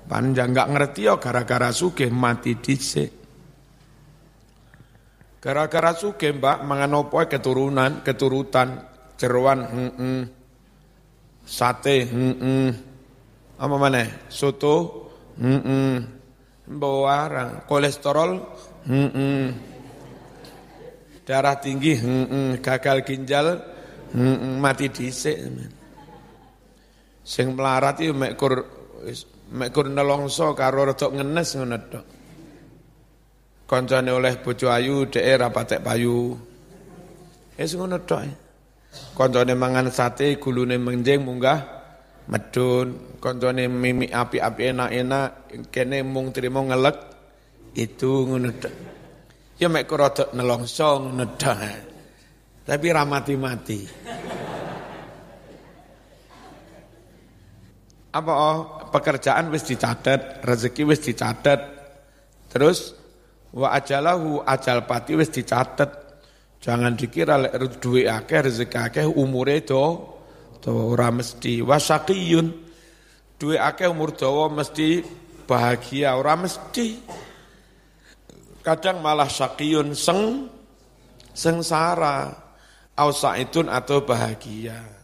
panjang. 0.05 0.53
Enggak 0.53 0.69
ngerti 0.69 1.09
ya 1.09 1.17
gara-gara 1.17 1.73
sugih 1.73 2.13
mati 2.13 2.53
dhisik. 2.61 3.09
Gara-gara 5.41 5.91
sugih 5.97 6.37
Mbak 6.37 6.63
mangan 6.63 7.03
opo 7.03 7.19
keturunan, 7.25 8.05
keturutan, 8.05 8.85
jeroan, 9.19 9.59
heeh. 9.67 10.21
Sate, 11.43 12.07
heeh. 12.07 12.71
Apa 13.59 13.75
mana? 13.75 14.07
Soto, 14.31 15.09
heeh 15.35 16.23
bawa 16.67 17.27
kolesterol, 17.67 18.39
hmm 18.87 19.09
-mm. 19.11 19.43
darah 21.27 21.59
tinggi, 21.59 21.99
hmm 21.99 22.25
-mm. 22.27 22.47
gagal 22.63 23.03
ginjal, 23.03 23.59
hmm 24.15 24.35
-mm. 24.39 24.53
mati 24.63 24.87
dhisik. 24.87 25.37
Sing 27.23 27.55
melarat 27.55 28.03
itu 28.03 28.11
mekur 28.11 28.67
mekur 29.55 29.87
nelongso 29.87 30.51
karo 30.51 30.91
rada 30.91 31.07
ngenes 31.07 31.49
ngono 31.55 31.77
tok. 31.87 32.05
Koncone 33.63 34.11
oleh 34.11 34.37
bojo 34.43 34.67
ayu 34.67 35.07
dhek 35.07 35.39
ra 35.39 35.47
patek 35.47 35.79
payu. 35.79 36.35
Wis 37.55 37.71
ngono 37.79 38.03
tok. 38.03 38.21
Koncone 39.15 39.55
mangan 39.55 39.87
sate 39.89 40.35
gulune 40.37 40.75
menjeng 40.77 41.23
munggah 41.23 41.59
medun, 42.29 43.19
koncone 43.19 43.67
mimi 43.67 44.07
api-api 44.07 44.61
enak-enak, 44.71 45.27
kene 45.73 46.05
mung 46.05 46.31
trimo 46.31 46.63
ngelek 46.63 46.97
itu 47.75 48.29
ngono 48.29 48.51
Ya 49.57 49.71
mek 49.71 49.87
rodok 49.87 50.35
nelongso 50.35 51.07
ngono 51.07 51.25
Tapi 52.63 52.87
ra 52.91 53.03
mati-mati. 53.03 53.79
Apa 58.13 58.31
oh, 58.31 58.57
pekerjaan 58.93 59.49
wis 59.49 59.65
dicatat, 59.65 60.45
rezeki 60.45 60.85
wis 60.85 61.01
dicatat. 61.01 61.59
Terus 62.53 62.93
wa 63.49 63.73
ajalahu 63.73 64.45
ajal 64.45 64.85
pati 64.85 65.17
wis 65.17 65.33
dicatat. 65.33 65.89
Jangan 66.61 66.93
dikira 66.93 67.41
lek 67.41 67.81
duwe 67.81 68.05
akeh 68.05 68.39
rezeki 68.45 68.77
akeh 68.77 69.05
umure 69.09 69.65
do 69.65 70.13
dawa 70.63 70.95
ora 70.95 71.09
mesti 71.11 71.59
wasaqiyun 71.59 72.47
duwe 73.35 73.59
akeh 73.59 73.91
umur 73.91 74.15
dawa 74.15 74.47
mesti 74.47 75.03
bahagia 75.43 76.15
ora 76.15 76.39
mesti 76.39 77.03
kadang 78.63 79.03
malah 79.03 79.27
syaqiyun 79.27 79.91
seng 79.91 80.47
sengsara 81.35 82.31
ausaitun 82.95 83.67
atau 83.67 84.07
bahagia 84.07 85.02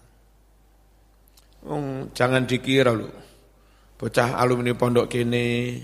um, 1.65 2.11
jangan 2.15 2.47
dikira 2.47 2.95
lu 2.95 3.09
bocah 3.99 4.39
alumni 4.39 4.71
pondok 4.71 5.11
kene 5.11 5.75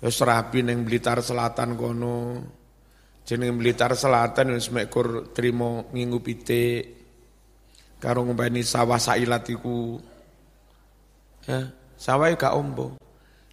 wis 0.00 0.16
rapi 0.24 0.64
ning 0.64 0.82
Blitar 0.82 1.20
Selatan 1.20 1.76
kono. 1.76 2.40
Jeneng 3.28 3.60
Blitar 3.60 3.92
Selatan 3.92 4.56
wis 4.56 4.72
mekur 4.72 5.30
trimo 5.36 5.92
ngingu 5.92 6.18
pitik 6.24 6.82
karo 8.00 8.24
ngombani 8.24 8.64
sawah 8.64 8.96
sailat 8.96 9.44
iku. 9.52 10.00
Ya 11.44 11.68
sawah 12.00 12.32
gak 12.32 12.56
ombo. 12.56 12.96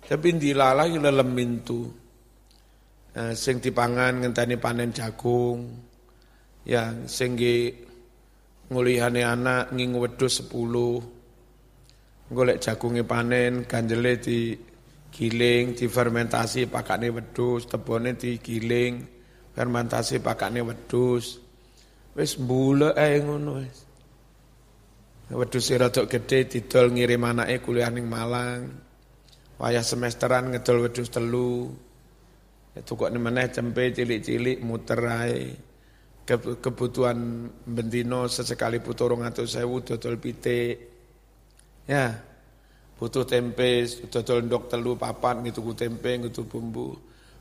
Tapi 0.07 0.39
dilalah 0.39 0.87
lelem 0.87 1.29
mintu 1.35 1.91
ya, 3.11 3.35
sing 3.35 3.59
dipangan 3.59 4.23
ngenteni 4.23 4.55
panen 4.55 4.95
jagung. 4.95 5.67
Ya 6.63 6.95
sing 7.11 7.35
ngulihane 8.71 9.23
anak 9.23 9.75
ngingu 9.75 9.99
wedhus 9.99 10.47
10 10.47 11.16
golek 12.31 12.59
jagunge 12.59 13.03
panen 13.07 13.63
ganjele 13.63 14.19
di 14.19 14.57
giling 15.11 15.73
difermentasi 15.73 16.67
pakane 16.67 17.07
wedhus 17.11 17.65
tebone 17.71 18.19
digiling 18.19 19.07
fermentasi 19.55 20.19
pakane 20.19 20.61
wedhus 20.61 21.39
wis 22.13 22.31
mbule 22.35 22.91
ae 22.93 23.23
ngono 23.23 23.51
wis 23.63 23.87
Wedhus 25.27 25.67
rada 25.75 26.07
gedhe 26.07 26.47
didol 26.47 26.95
ngirim 26.95 27.27
anake 27.27 27.59
kuliah 27.59 27.91
ning 27.91 28.07
Malang. 28.07 28.79
Wayah 29.59 29.83
semesteran 29.83 30.55
ngedol 30.55 30.87
wedhus 30.87 31.11
telu. 31.11 31.67
Itu 32.71 32.95
kok 32.95 33.11
meneh 33.11 33.51
cempe 33.51 33.91
cilik-cilik 33.91 34.63
muter 34.63 35.01
ae. 35.03 35.51
Kebutuhan 36.63 37.51
bendino 37.67 38.31
sesekali 38.31 38.79
atau 38.79 39.43
sewu 39.43 39.83
dodol 39.83 40.15
pitik. 40.15 40.96
Ya, 41.87 42.19
butuh 42.99 43.23
tempe, 43.23 43.87
dodol 44.11 44.45
ndok 44.45 44.67
telu 44.67 44.99
papan 44.99 45.41
gitu 45.47 45.63
ku 45.63 45.71
tempe 45.71 46.19
gitu 46.27 46.43
bumbu. 46.43 46.93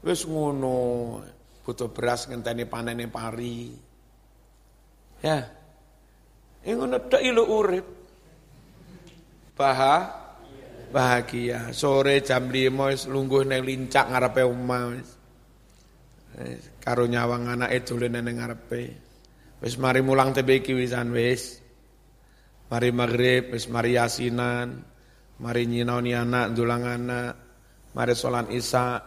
Wis 0.07 0.23
ngono, 0.25 1.19
butuh 1.67 1.91
beras 1.91 2.31
ngenteni 2.31 2.65
panene 2.71 3.11
pari. 3.11 3.75
Ya, 5.19 5.43
Ngono 6.75 6.99
tok 7.07 7.23
ilu 7.23 7.45
urip. 7.47 7.87
Baha 9.55 9.97
bahagia. 10.91 11.71
Sore 11.71 12.19
jam 12.27 12.51
5 12.51 12.90
wis 12.90 13.07
lungguh 13.07 13.47
ning 13.47 13.63
lincak 13.63 14.11
ngarepe 14.11 14.42
omah 14.42 14.83
wis. 14.90 15.11
Karo 16.83 17.07
nyawang 17.07 17.47
anake 17.55 17.87
dolen 17.87 18.19
ning 18.19 18.42
ngarepe. 18.42 18.83
Wis 19.63 19.79
mari 19.79 20.03
mulang 20.03 20.35
tebe 20.35 20.59
iki 20.59 20.75
wisan 20.75 21.15
wis. 21.15 21.63
Mari 22.67 22.90
maghrib 22.90 23.54
mari 23.71 23.94
yasinan. 23.94 24.83
Mari 25.38 25.69
nyinaoni 25.69 26.12
anak 26.17 26.56
dulang 26.56 26.83
anak. 26.83 27.33
Mari 27.94 28.12
sholat 28.17 28.50
isya. 28.50 28.98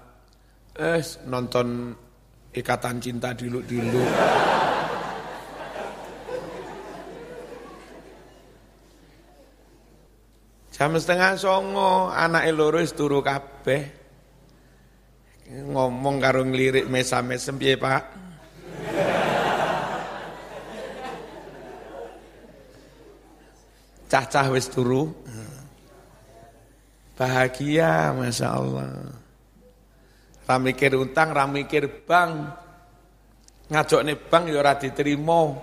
Eh 0.79 1.03
nonton 1.27 1.91
ikatan 2.55 3.03
cinta 3.03 3.35
dulu-dulu. 3.35 4.03
Jam 10.79 10.95
setengah 10.95 11.35
songo, 11.35 12.07
anak 12.07 12.55
wis 12.55 12.95
turu 12.95 13.19
kabeh. 13.19 13.83
Ngomong 15.49 16.23
karo 16.23 16.47
nglirik 16.47 16.87
mesa-mesem 16.87 17.59
piye, 17.59 17.75
Pak? 17.75 18.28
Cah-cah 24.09 24.49
wis 24.49 24.65
turu. 24.67 25.13
Bahagia, 27.13 28.09
Masya 28.17 28.47
Allah. 28.49 29.13
Ramikir 30.49 30.97
utang, 30.97 31.29
ramikir 31.29 31.85
bank. 32.09 32.57
Ngajok 33.69 34.01
nih 34.01 34.17
bank 34.17 34.43
ya 34.49 34.57
ora 34.57 34.73
diterima. 34.73 35.53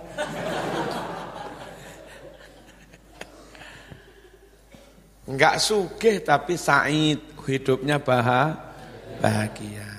Enggak 5.27 5.59
sugih 5.59 6.23
tapi 6.23 6.55
said, 6.55 7.19
hidupnya 7.43 7.99
bahagia. 7.99 9.91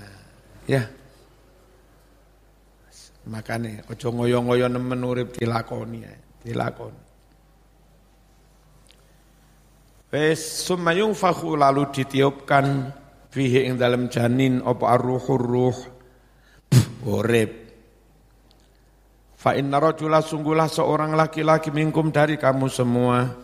Ya. 0.64 0.88
Makanya 3.28 3.84
ojo 3.92 4.08
ngoyo-ngoyo 4.08 4.72
nemen 4.72 5.04
urip 5.04 5.36
dilakoni 5.36 6.00
ya, 6.00 6.16
dilakoni. 6.40 7.07
Wes 10.08 10.64
sumayung 10.64 11.12
fakhu 11.12 11.52
lalu 11.52 11.92
ditiupkan 11.92 12.96
fihi 13.28 13.68
ing 13.68 13.76
dalam 13.76 14.08
janin 14.08 14.64
apa 14.64 14.96
arruhur 14.96 15.44
ruh 15.44 15.78
urip. 17.04 17.52
Fa 19.36 19.52
inna 19.52 19.76
rajula 19.76 20.24
sungguhlah 20.24 20.66
seorang 20.66 21.12
laki-laki 21.12 21.68
minkum 21.68 22.08
dari 22.08 22.40
kamu 22.40 22.72
semua 22.72 23.36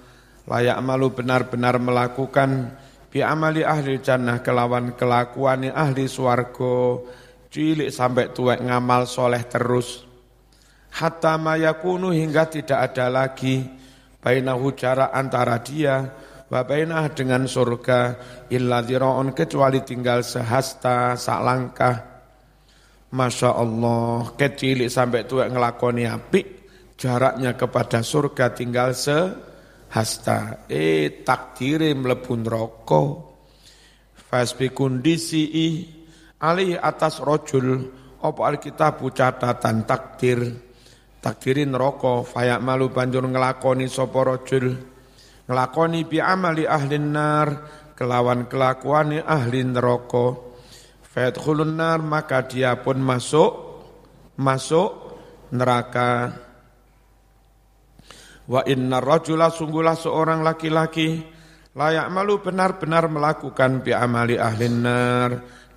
layak 0.48 0.80
malu 0.80 1.12
benar-benar 1.12 1.76
melakukan 1.76 2.72
bi 3.12 3.20
amali 3.20 3.60
ahli 3.60 4.00
jannah 4.00 4.40
kelawan 4.40 4.96
kelakuan 4.96 5.68
ahli 5.68 6.08
swargo 6.08 7.06
cilik 7.52 7.92
sampai 7.92 8.32
tuwek 8.34 8.58
ngamal 8.64 9.06
soleh 9.06 9.44
terus 9.46 10.02
hatta 10.96 11.38
mayakunu 11.38 12.10
hingga 12.10 12.50
tidak 12.50 12.90
ada 12.90 13.06
lagi 13.12 13.62
bainahu 14.18 14.74
jarak 14.74 15.14
antara 15.14 15.62
dia 15.62 16.23
wa 16.54 16.62
bainah 16.62 17.10
dengan 17.10 17.50
surga 17.50 18.14
illa 18.54 18.78
dhira'un 18.78 19.34
kecuali 19.34 19.82
tinggal 19.82 20.22
sehasta 20.22 21.18
sak 21.18 21.40
langkah. 21.42 21.96
Masya 23.10 23.50
Allah 23.58 24.30
kecilik 24.38 24.86
sampai 24.86 25.26
tua 25.26 25.50
ngelakoni 25.50 26.06
api 26.06 26.42
jaraknya 26.94 27.58
kepada 27.58 28.06
surga 28.06 28.54
tinggal 28.54 28.94
sehasta. 28.94 30.62
Eh 30.70 31.26
takdiri 31.26 31.90
melebun 31.98 32.46
rokok 32.46 33.10
fasbi 34.14 34.70
kondisi 34.70 35.50
alih 36.38 36.78
atas 36.78 37.18
rojul 37.18 37.90
apa 38.22 38.40
alkitab 38.46 39.02
catatan 39.10 39.82
takdir. 39.90 40.38
Takdirin 41.18 41.74
rokok 41.74 42.30
fayak 42.30 42.62
malu 42.62 42.94
banjur 42.94 43.26
ngelakoni 43.26 43.90
sopo 43.90 44.22
rojul 44.22 44.93
ngelakoni 45.48 46.00
bi 46.08 46.18
amali 46.20 46.64
ahli 46.64 46.96
nar 47.00 47.48
kelawan 47.94 48.50
kelakuan 48.50 49.20
ahli 49.22 49.60
neraka. 49.64 50.54
Fayadkhulun 51.14 51.78
nar 51.78 52.02
maka 52.02 52.42
dia 52.42 52.74
pun 52.82 52.98
masuk 52.98 53.52
masuk 54.34 54.90
neraka. 55.54 56.34
Wa 58.44 58.60
inna 58.68 59.00
rajula 59.00 59.48
sungguhlah 59.48 59.96
seorang 59.96 60.44
laki-laki 60.44 61.22
layak 61.74 62.06
malu 62.12 62.44
benar-benar 62.44 63.08
melakukan 63.08 63.80
bi 63.80 63.96
amali 63.96 64.36
ahli 64.36 64.68
nar 64.68 65.30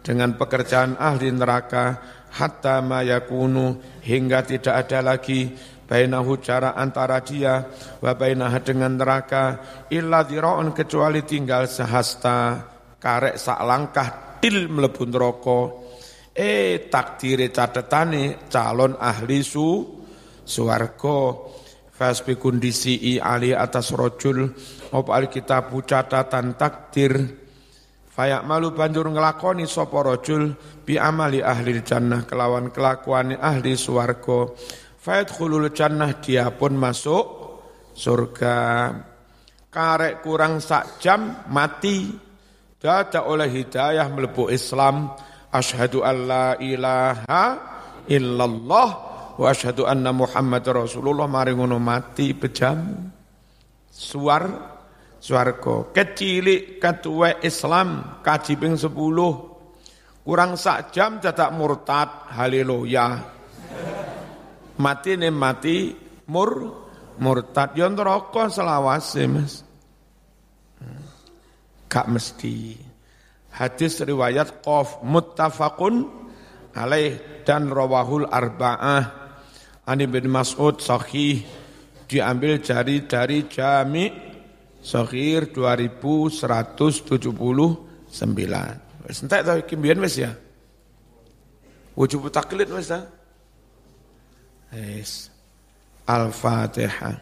dengan 0.04 0.36
pekerjaan 0.36 1.00
ahli 1.00 1.32
neraka 1.32 2.00
hatta 2.34 2.84
mayakunu 2.84 3.80
hingga 4.04 4.44
tidak 4.44 4.88
ada 4.88 5.00
lagi 5.16 5.54
bainahu 5.88 6.44
jarak 6.44 6.76
antara 6.76 7.24
dia 7.24 7.64
wa 8.04 8.12
dengan 8.60 9.00
neraka 9.00 9.44
illa 9.88 10.28
dhira'un 10.28 10.76
kecuali 10.76 11.24
tinggal 11.24 11.66
sehasta 11.66 12.68
karek 13.00 13.40
sak 13.40 13.60
langkah 13.64 14.40
til 14.44 14.68
mlebu 14.68 15.04
neraka. 15.08 15.60
Eh 16.38 16.86
takdire 16.94 17.50
catetane 17.50 18.46
calon 18.46 18.94
ahli 19.02 19.42
su 19.42 19.90
swarga 20.46 21.34
fasbi 21.90 22.38
kondisi 22.38 23.18
ali 23.18 23.58
atas 23.58 23.90
rojul 23.90 24.46
op 24.94 25.10
alkitab 25.10 25.74
catatan 25.82 26.54
takdir. 26.54 27.46
Fayak 28.14 28.46
malu 28.50 28.74
banjur 28.74 29.10
ngelakoni 29.14 29.70
sopo 29.70 30.02
rojul 30.02 30.54
bi 30.86 30.98
amali 30.98 31.42
ahli 31.42 31.82
jannah 31.86 32.26
kelawan 32.26 32.74
kelakuan 32.74 33.38
ahli 33.38 33.78
swarga 33.78 34.54
khulul 35.08 35.72
jannah 35.72 36.20
dia 36.20 36.52
pun 36.52 36.76
masuk 36.76 37.26
surga. 37.96 38.92
Karek 39.72 40.20
kurang 40.20 40.60
sak 40.60 41.00
jam 41.00 41.48
mati. 41.48 42.12
Dada 42.78 43.26
oleh 43.26 43.48
hidayah 43.48 44.06
melebu 44.12 44.52
Islam. 44.52 45.16
Ashadu 45.48 46.04
an 46.04 46.18
la 46.28 46.48
ilaha 46.60 47.44
illallah 48.12 48.90
wa 49.40 49.48
ashadu 49.48 49.88
anna 49.88 50.12
Muhammad 50.12 50.68
Rasulullah 50.68 51.26
mari 51.26 51.56
ngono 51.56 51.80
mati 51.80 52.36
bejam. 52.36 53.08
Suar 53.88 54.44
suarko 55.18 55.96
kecilik 55.96 56.78
ketua 56.78 57.42
Islam 57.42 58.22
kaji 58.22 58.54
ping 58.60 58.78
sepuluh 58.78 59.34
kurang 60.22 60.54
sak 60.60 60.94
jam 60.94 61.18
dadak 61.18 61.50
murtad 61.58 62.30
haleluya 62.38 63.18
mati 64.78 65.18
nih 65.18 65.34
mati 65.34 65.78
mur 66.30 66.52
murtad 67.18 67.74
yo 67.74 67.90
neraka 67.90 68.50
selawase 68.50 69.24
Mas 69.26 69.54
gak 71.88 72.08
mesti 72.12 72.78
hadis 73.58 74.04
riwayat 74.04 74.62
qaf 74.62 75.02
muttafaqun 75.02 76.06
alaih 76.78 77.42
dan 77.48 77.72
rawahul 77.72 78.30
arba'ah 78.30 79.28
Ani 79.88 80.04
bin 80.04 80.28
Mas'ud 80.28 80.84
sahih 80.84 81.48
diambil 82.12 82.60
jari 82.60 83.08
dari 83.08 83.48
Jami 83.48 84.28
Sahir 84.84 85.52
2179. 85.52 86.78
Wis 89.08 89.20
entek 89.24 89.42
ta 89.44 89.60
iki 89.60 89.76
mbiyen 89.80 90.00
wis 90.04 90.16
ya. 90.20 90.32
Wujub 91.96 92.28
taklid 92.32 92.72
wis 92.72 92.88
ta? 92.92 93.08
Al-Fatihah. 96.08 97.20